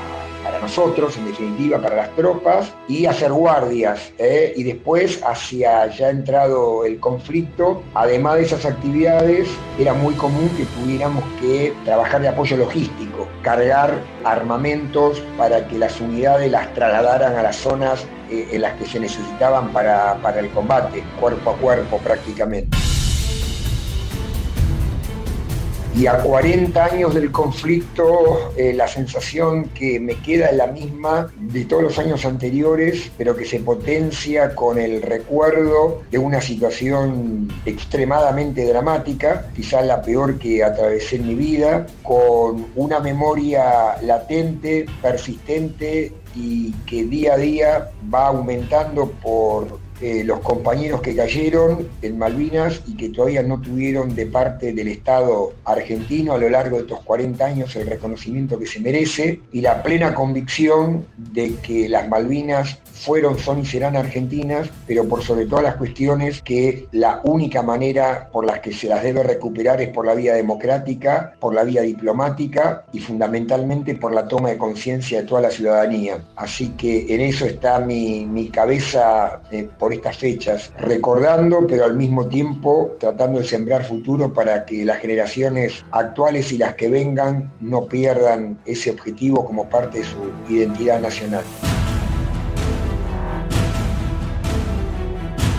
nosotros, 0.61 1.15
en 1.17 1.25
definitiva, 1.25 1.79
para 1.79 1.95
las 1.95 2.15
tropas, 2.15 2.73
y 2.87 3.05
hacer 3.05 3.31
guardias. 3.31 4.11
¿eh? 4.17 4.53
Y 4.55 4.63
después, 4.63 5.21
hacia 5.25 5.87
ya 5.87 6.09
entrado 6.09 6.85
el 6.85 6.99
conflicto, 6.99 7.83
además 7.93 8.35
de 8.35 8.41
esas 8.43 8.65
actividades, 8.65 9.47
era 9.77 9.93
muy 9.93 10.15
común 10.15 10.49
que 10.57 10.65
tuviéramos 10.65 11.23
que 11.39 11.73
trabajar 11.85 12.21
de 12.21 12.29
apoyo 12.29 12.57
logístico, 12.57 13.27
cargar 13.41 14.01
armamentos 14.23 15.21
para 15.37 15.67
que 15.67 15.77
las 15.77 15.99
unidades 16.01 16.49
las 16.49 16.73
trasladaran 16.73 17.35
a 17.35 17.43
las 17.43 17.57
zonas 17.57 18.05
eh, 18.29 18.47
en 18.51 18.61
las 18.61 18.73
que 18.79 18.85
se 18.85 18.99
necesitaban 18.99 19.71
para 19.71 20.39
el 20.39 20.49
combate, 20.49 21.03
cuerpo 21.19 21.51
a 21.51 21.55
cuerpo 21.57 21.97
prácticamente. 21.99 22.82
Y 25.95 26.07
a 26.07 26.17
40 26.17 26.85
años 26.85 27.13
del 27.13 27.31
conflicto, 27.31 28.51
eh, 28.57 28.73
la 28.73 28.87
sensación 28.87 29.65
que 29.69 29.99
me 29.99 30.15
queda 30.15 30.47
es 30.47 30.57
la 30.57 30.65
misma 30.65 31.31
de 31.37 31.65
todos 31.65 31.83
los 31.83 31.99
años 31.99 32.25
anteriores, 32.25 33.11
pero 33.15 33.35
que 33.35 33.45
se 33.45 33.59
potencia 33.59 34.55
con 34.55 34.79
el 34.79 35.03
recuerdo 35.03 36.01
de 36.09 36.17
una 36.17 36.41
situación 36.41 37.47
extremadamente 37.65 38.65
dramática, 38.65 39.45
quizás 39.55 39.85
la 39.85 40.01
peor 40.01 40.39
que 40.39 40.63
atravesé 40.63 41.17
en 41.17 41.27
mi 41.27 41.35
vida, 41.35 41.85
con 42.01 42.65
una 42.75 42.99
memoria 42.99 44.01
latente, 44.01 44.87
persistente 44.99 46.11
y 46.35 46.71
que 46.87 47.03
día 47.03 47.33
a 47.33 47.37
día 47.37 47.91
va 48.11 48.27
aumentando 48.27 49.11
por 49.21 49.82
eh, 50.01 50.23
los 50.23 50.39
compañeros 50.39 51.01
que 51.01 51.15
cayeron 51.15 51.87
en 52.01 52.17
Malvinas 52.17 52.81
y 52.87 52.95
que 52.95 53.09
todavía 53.09 53.43
no 53.43 53.61
tuvieron 53.61 54.15
de 54.15 54.25
parte 54.25 54.73
del 54.73 54.87
Estado 54.87 55.53
argentino 55.65 56.33
a 56.33 56.37
lo 56.37 56.49
largo 56.49 56.77
de 56.77 56.83
estos 56.83 57.01
40 57.01 57.45
años 57.45 57.75
el 57.75 57.87
reconocimiento 57.87 58.59
que 58.59 58.65
se 58.65 58.79
merece 58.79 59.41
y 59.51 59.61
la 59.61 59.83
plena 59.83 60.13
convicción 60.13 61.05
de 61.17 61.55
que 61.55 61.89
las 61.89 62.07
Malvinas 62.09 62.79
fueron, 62.93 63.37
son 63.37 63.59
y 63.59 63.65
serán 63.65 63.97
argentinas, 63.97 64.69
pero 64.87 65.07
por 65.07 65.23
sobre 65.23 65.45
todas 65.45 65.63
las 65.63 65.75
cuestiones 65.75 66.41
que 66.41 66.87
la 66.91 67.19
única 67.23 67.61
manera 67.61 68.29
por 68.31 68.45
la 68.45 68.61
que 68.61 68.71
se 68.71 68.87
las 68.87 69.03
debe 69.03 69.23
recuperar 69.23 69.81
es 69.81 69.89
por 69.89 70.05
la 70.05 70.15
vía 70.15 70.33
democrática, 70.35 71.33
por 71.39 71.53
la 71.53 71.63
vía 71.63 71.81
diplomática 71.81 72.85
y 72.93 72.99
fundamentalmente 72.99 73.95
por 73.95 74.13
la 74.13 74.27
toma 74.27 74.49
de 74.49 74.57
conciencia 74.57 75.21
de 75.21 75.27
toda 75.27 75.41
la 75.41 75.51
ciudadanía. 75.51 76.23
Así 76.35 76.69
que 76.69 77.13
en 77.13 77.21
eso 77.21 77.45
está 77.45 77.79
mi, 77.79 78.49
cabeza 78.53 79.41
eh, 79.51 79.67
por 79.83 79.91
estas 79.91 80.15
fechas, 80.15 80.71
recordando, 80.79 81.67
pero 81.67 81.83
al 81.83 81.97
mismo 81.97 82.25
tiempo 82.25 82.95
tratando 83.01 83.39
de 83.39 83.45
sembrar 83.45 83.83
futuro 83.83 84.31
para 84.31 84.63
que 84.63 84.85
las 84.85 84.99
generaciones 84.99 85.83
actuales 85.91 86.53
y 86.53 86.57
las 86.57 86.75
que 86.75 86.87
vengan 86.87 87.51
no 87.59 87.85
pierdan 87.87 88.57
ese 88.65 88.91
objetivo 88.91 89.43
como 89.43 89.67
parte 89.67 89.97
de 89.97 90.05
su 90.05 90.31
identidad 90.47 91.01
nacional. 91.01 91.43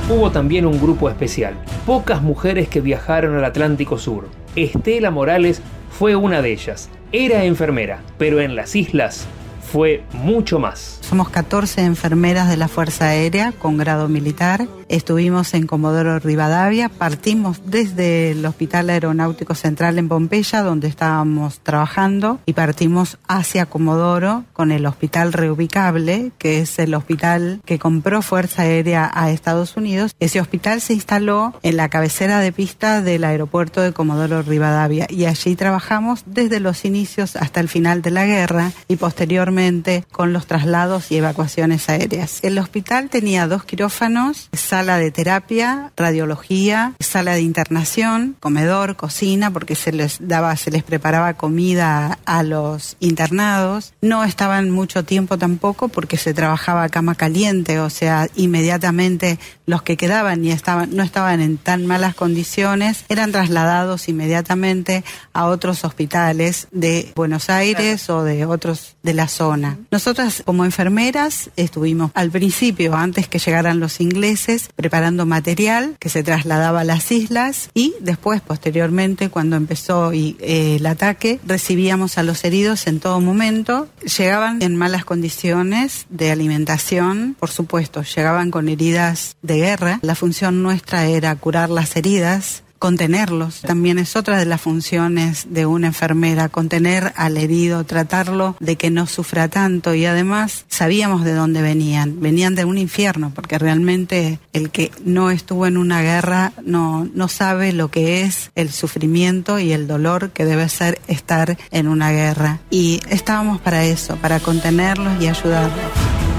Hubo 0.09 0.31
también 0.31 0.65
un 0.65 0.81
grupo 0.81 1.11
especial, 1.11 1.53
pocas 1.85 2.23
mujeres 2.23 2.71
que 2.71 2.81
viajaron 2.81 3.37
al 3.37 3.45
Atlántico 3.45 3.99
Sur. 3.99 4.29
Estela 4.57 5.11
Morales 5.11 5.61
fue 5.91 6.17
una 6.17 6.41
de 6.41 6.51
ellas. 6.51 6.89
Era 7.13 7.45
enfermera, 7.45 8.01
pero 8.17 8.41
en 8.41 8.57
las 8.57 8.75
islas 8.75 9.27
fue 9.75 10.05
mucho 10.13 10.61
más. 10.61 11.01
Somos 11.01 11.31
14 11.31 11.83
enfermeras 11.83 12.49
de 12.49 12.57
la 12.57 12.69
Fuerza 12.69 13.07
Aérea 13.07 13.51
con 13.51 13.77
grado 13.77 14.09
militar. 14.09 14.69
Estuvimos 14.89 15.53
en 15.53 15.67
Comodoro 15.67 16.21
Rivadavia, 16.21 16.89
partimos 16.89 17.61
desde 17.67 18.31
el 18.31 18.47
Hospital 18.47 18.89
Aeronáutico 18.89 19.57
Central 19.57 19.99
en 19.99 20.09
Pompeya, 20.09 20.63
donde 20.63 20.87
estábamos 20.87 21.59
trabajando, 21.59 22.39
y 22.47 22.53
partimos 22.53 23.19
hacia 23.27 23.67
Comodoro 23.67 24.45
con 24.53 24.71
el 24.71 24.87
Hospital 24.87 25.33
Reubicable, 25.33 26.31
que 26.39 26.61
es 26.61 26.79
el 26.79 26.95
hospital 26.95 27.61
que 27.65 27.81
compró 27.81 28.23
Fuerza 28.23 28.63
Aérea 28.63 29.11
a 29.13 29.33
Estados 29.33 29.77
Unidos. 29.77 30.15
Ese 30.21 30.41
hospital 30.41 30.83
se 30.83 30.95
instaló 30.95 31.53
en 31.65 31.79
la 31.79 31.89
cabecera 31.89 32.39
de 32.39 32.53
pista 32.53 33.03
del 33.03 33.25
aeropuerto 33.25 33.81
de 33.81 33.93
Comodoro 33.93 34.43
Rivadavia 34.43 35.09
y 35.11 35.25
allí 35.25 35.57
trabajamos 35.57 36.23
desde 36.27 36.61
los 36.61 36.85
inicios 36.85 37.35
hasta 37.35 37.59
el 37.59 37.69
final 37.69 38.03
de 38.03 38.13
la 38.13 38.25
guerra 38.25 38.71
y 38.87 38.95
posteriormente 38.95 39.64
con 40.13 40.33
los 40.33 40.47
traslados 40.47 41.11
y 41.11 41.17
evacuaciones 41.17 41.89
aéreas. 41.89 42.41
El 42.43 42.59
hospital 42.59 43.09
tenía 43.09 43.47
dos 43.47 43.65
quirófanos, 43.65 44.49
sala 44.53 44.99
de 44.99 45.11
terapia, 45.11 45.93
radiología, 45.97 46.95
sala 47.01 47.33
de 47.33 47.43
internación, 47.43 48.37
comedor, 48.41 48.97
cocina, 48.97 49.51
porque 49.51 49.75
se 49.75 49.93
les 49.93 50.19
daba, 50.21 50.57
se 50.57 50.71
les 50.71 50.83
preparaba 50.83 51.35
comida 51.35 52.19
a 52.25 52.43
los 52.43 52.97
internados. 53.01 53.93
No 54.01 54.25
estaban 54.25 54.71
mucho 54.71 55.05
tiempo 55.05 55.39
tampoco 55.39 55.89
porque 55.89 56.17
se 56.17 56.35
trabajaba 56.35 56.85
a 56.85 56.89
cama 56.89 57.15
caliente, 57.15 57.81
o 57.81 57.91
sea, 57.91 58.29
inmediatamente 58.37 59.39
los 59.67 59.83
que 59.83 59.97
quedaban 59.97 60.45
y 60.45 60.51
estaban, 60.51 60.95
no 60.95 61.03
estaban 61.03 61.41
en 61.41 61.57
tan 61.57 61.87
malas 61.87 62.15
condiciones 62.15 63.05
eran 63.09 63.33
trasladados 63.33 64.09
inmediatamente 64.09 65.05
a 65.33 65.47
otros 65.47 65.85
hospitales 65.85 66.69
de 66.73 67.13
Buenos 67.15 67.51
Aires 67.51 68.09
o 68.11 68.23
de 68.23 68.45
otros 68.45 68.97
de 69.03 69.15
la 69.15 69.29
zona. 69.29 69.54
Nosotras 69.91 70.43
como 70.45 70.65
enfermeras 70.65 71.51
estuvimos 71.57 72.11
al 72.15 72.31
principio, 72.31 72.95
antes 72.95 73.29
que 73.29 73.39
llegaran 73.39 73.81
los 73.81 74.01
ingleses, 74.01 74.69
preparando 74.75 75.27
material 75.27 75.97
que 75.99 76.09
se 76.09 76.23
trasladaba 76.23 76.81
a 76.81 76.85
las 76.85 77.11
islas 77.13 77.71
y 77.75 77.95
después, 78.01 78.41
posteriormente, 78.41 79.31
cuando 79.31 79.57
empezó 79.57 80.13
eh, 80.13 80.77
el 80.77 80.87
ataque, 80.87 81.41
recibíamos 81.47 82.19
a 82.19 82.23
los 82.23 82.45
heridos 82.45 82.87
en 82.87 83.01
todo 83.01 83.21
momento. 83.21 83.89
Llegaban 84.19 84.61
en 84.63 84.77
malas 84.77 85.05
condiciones 85.05 86.07
de 86.09 86.31
alimentación, 86.31 87.37
por 87.39 87.51
supuesto, 87.51 88.03
llegaban 88.03 88.51
con 88.51 88.69
heridas 88.69 89.37
de 89.43 89.57
guerra. 89.59 90.01
La 90.03 90.15
función 90.15 90.63
nuestra 90.63 91.07
era 91.07 91.35
curar 91.37 91.71
las 91.71 91.97
heridas, 91.97 92.64
contenerlos. 92.85 93.63
También 93.63 93.99
es 93.99 94.15
otra 94.15 94.39
de 94.39 94.45
las 94.45 94.61
funciones 94.61 95.47
de 95.49 95.65
una 95.65 95.87
enfermera, 95.87 96.51
contener 96.51 97.15
al 97.17 97.39
herido, 97.39 97.85
tratarlo 97.85 98.59
de 98.61 98.77
que 98.77 98.91
no 98.91 99.07
sufra 99.07 99.49
tanto 99.49 99.95
y 99.95 100.05
además 100.05 100.67
sabíamos 100.69 101.25
de 101.25 101.33
dónde 101.33 101.63
venían. 101.63 102.21
Venían 102.21 102.55
de 102.55 102.67
un 102.67 102.77
infierno, 102.77 103.33
porque 103.35 103.59
realmente 103.59 104.39
el 104.53 104.69
que 104.69 104.91
no 105.03 105.31
estuvo 105.31 105.67
en 105.67 105.79
una 105.79 106.03
guerra 106.03 106.53
no, 106.63 107.09
no 107.15 107.29
sabe 107.29 107.73
lo 107.73 107.91
que 107.91 108.21
es 108.21 108.51
el 108.55 108.71
sufrimiento 108.71 109.59
y 109.59 109.73
el 109.73 109.87
dolor 109.87 110.33
que 110.33 110.45
debe 110.45 110.69
ser 110.69 111.01
estar 111.09 111.57
en 111.71 111.89
una 111.89 112.11
guerra. 112.11 112.61
Y 112.69 113.01
estábamos 113.09 113.63
para 113.63 113.87
eso, 113.87 114.17
para 114.17 114.41
contenerlos 114.41 115.23
y 115.23 115.29
ayudarlos. 115.29 116.34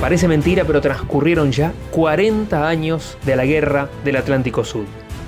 Parece 0.00 0.28
mentira, 0.28 0.64
pero 0.64 0.80
transcurrieron 0.80 1.50
ya 1.50 1.72
40 1.90 2.68
años 2.68 3.18
de 3.26 3.34
la 3.34 3.44
guerra 3.44 3.88
del 4.04 4.16
Atlántico 4.16 4.64
Sur. 4.64 4.84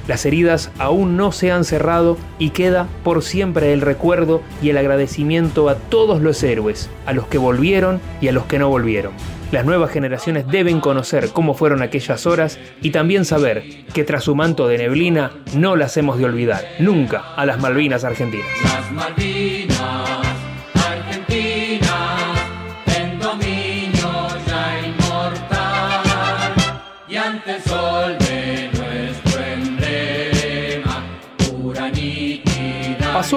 Las 0.06 0.24
heridas 0.26 0.70
aún 0.78 1.16
no 1.16 1.32
se 1.32 1.50
han 1.50 1.64
cerrado 1.64 2.16
y 2.38 2.50
queda 2.50 2.86
por 3.02 3.22
siempre 3.22 3.72
el 3.72 3.80
recuerdo 3.80 4.42
y 4.62 4.70
el 4.70 4.78
agradecimiento 4.78 5.68
a 5.68 5.74
todos 5.74 6.22
los 6.22 6.42
héroes, 6.42 6.88
a 7.04 7.12
los 7.12 7.26
que 7.26 7.38
volvieron 7.38 8.00
y 8.20 8.28
a 8.28 8.32
los 8.32 8.46
que 8.46 8.58
no 8.58 8.68
volvieron. 8.68 9.12
Las 9.50 9.64
nuevas 9.64 9.90
generaciones 9.90 10.46
deben 10.46 10.80
conocer 10.80 11.30
cómo 11.32 11.54
fueron 11.54 11.82
aquellas 11.82 12.24
horas 12.26 12.58
y 12.80 12.90
también 12.90 13.24
saber 13.24 13.84
que 13.92 14.04
tras 14.04 14.22
su 14.24 14.36
manto 14.36 14.68
de 14.68 14.78
neblina 14.78 15.32
no 15.54 15.74
las 15.74 15.96
hemos 15.96 16.18
de 16.18 16.26
olvidar, 16.26 16.64
nunca, 16.78 17.34
a 17.36 17.44
las 17.44 17.60
Malvinas 17.60 18.04
argentinas. 18.04 18.46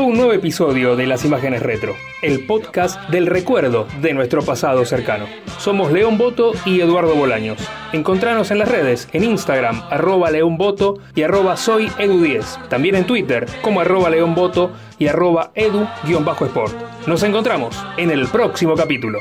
Un 0.02 0.16
nuevo 0.16 0.34
episodio 0.34 0.96
de 0.96 1.06
Las 1.06 1.24
Imágenes 1.24 1.62
Retro, 1.62 1.96
el 2.24 2.46
podcast 2.46 3.00
del 3.10 3.28
recuerdo 3.28 3.88
de 4.02 4.14
nuestro 4.14 4.42
pasado 4.44 4.84
cercano. 4.86 5.26
Somos 5.60 5.92
León 5.92 6.18
Boto 6.18 6.54
y 6.66 6.82
Eduardo 6.82 7.14
Bolaños. 7.16 7.60
Encontranos 7.92 8.50
en 8.50 8.58
las 8.58 8.70
redes, 8.70 9.08
en 9.14 9.24
Instagram, 9.24 9.84
arroba 9.92 10.32
León 10.32 10.58
Boto 10.58 10.96
y 11.14 11.22
arroba 11.22 11.58
soy 11.58 11.88
Edu10. 11.90 12.70
También 12.70 12.96
en 12.96 13.06
Twitter, 13.06 13.46
como 13.62 13.82
arroba 13.82 14.10
León 14.10 14.34
Boto 14.34 14.72
y 14.98 15.08
arroba 15.08 15.52
Edu-Sport. 15.54 17.08
Nos 17.08 17.22
encontramos 17.24 17.76
en 17.98 18.10
el 18.10 18.28
próximo 18.28 18.76
capítulo. 18.76 19.20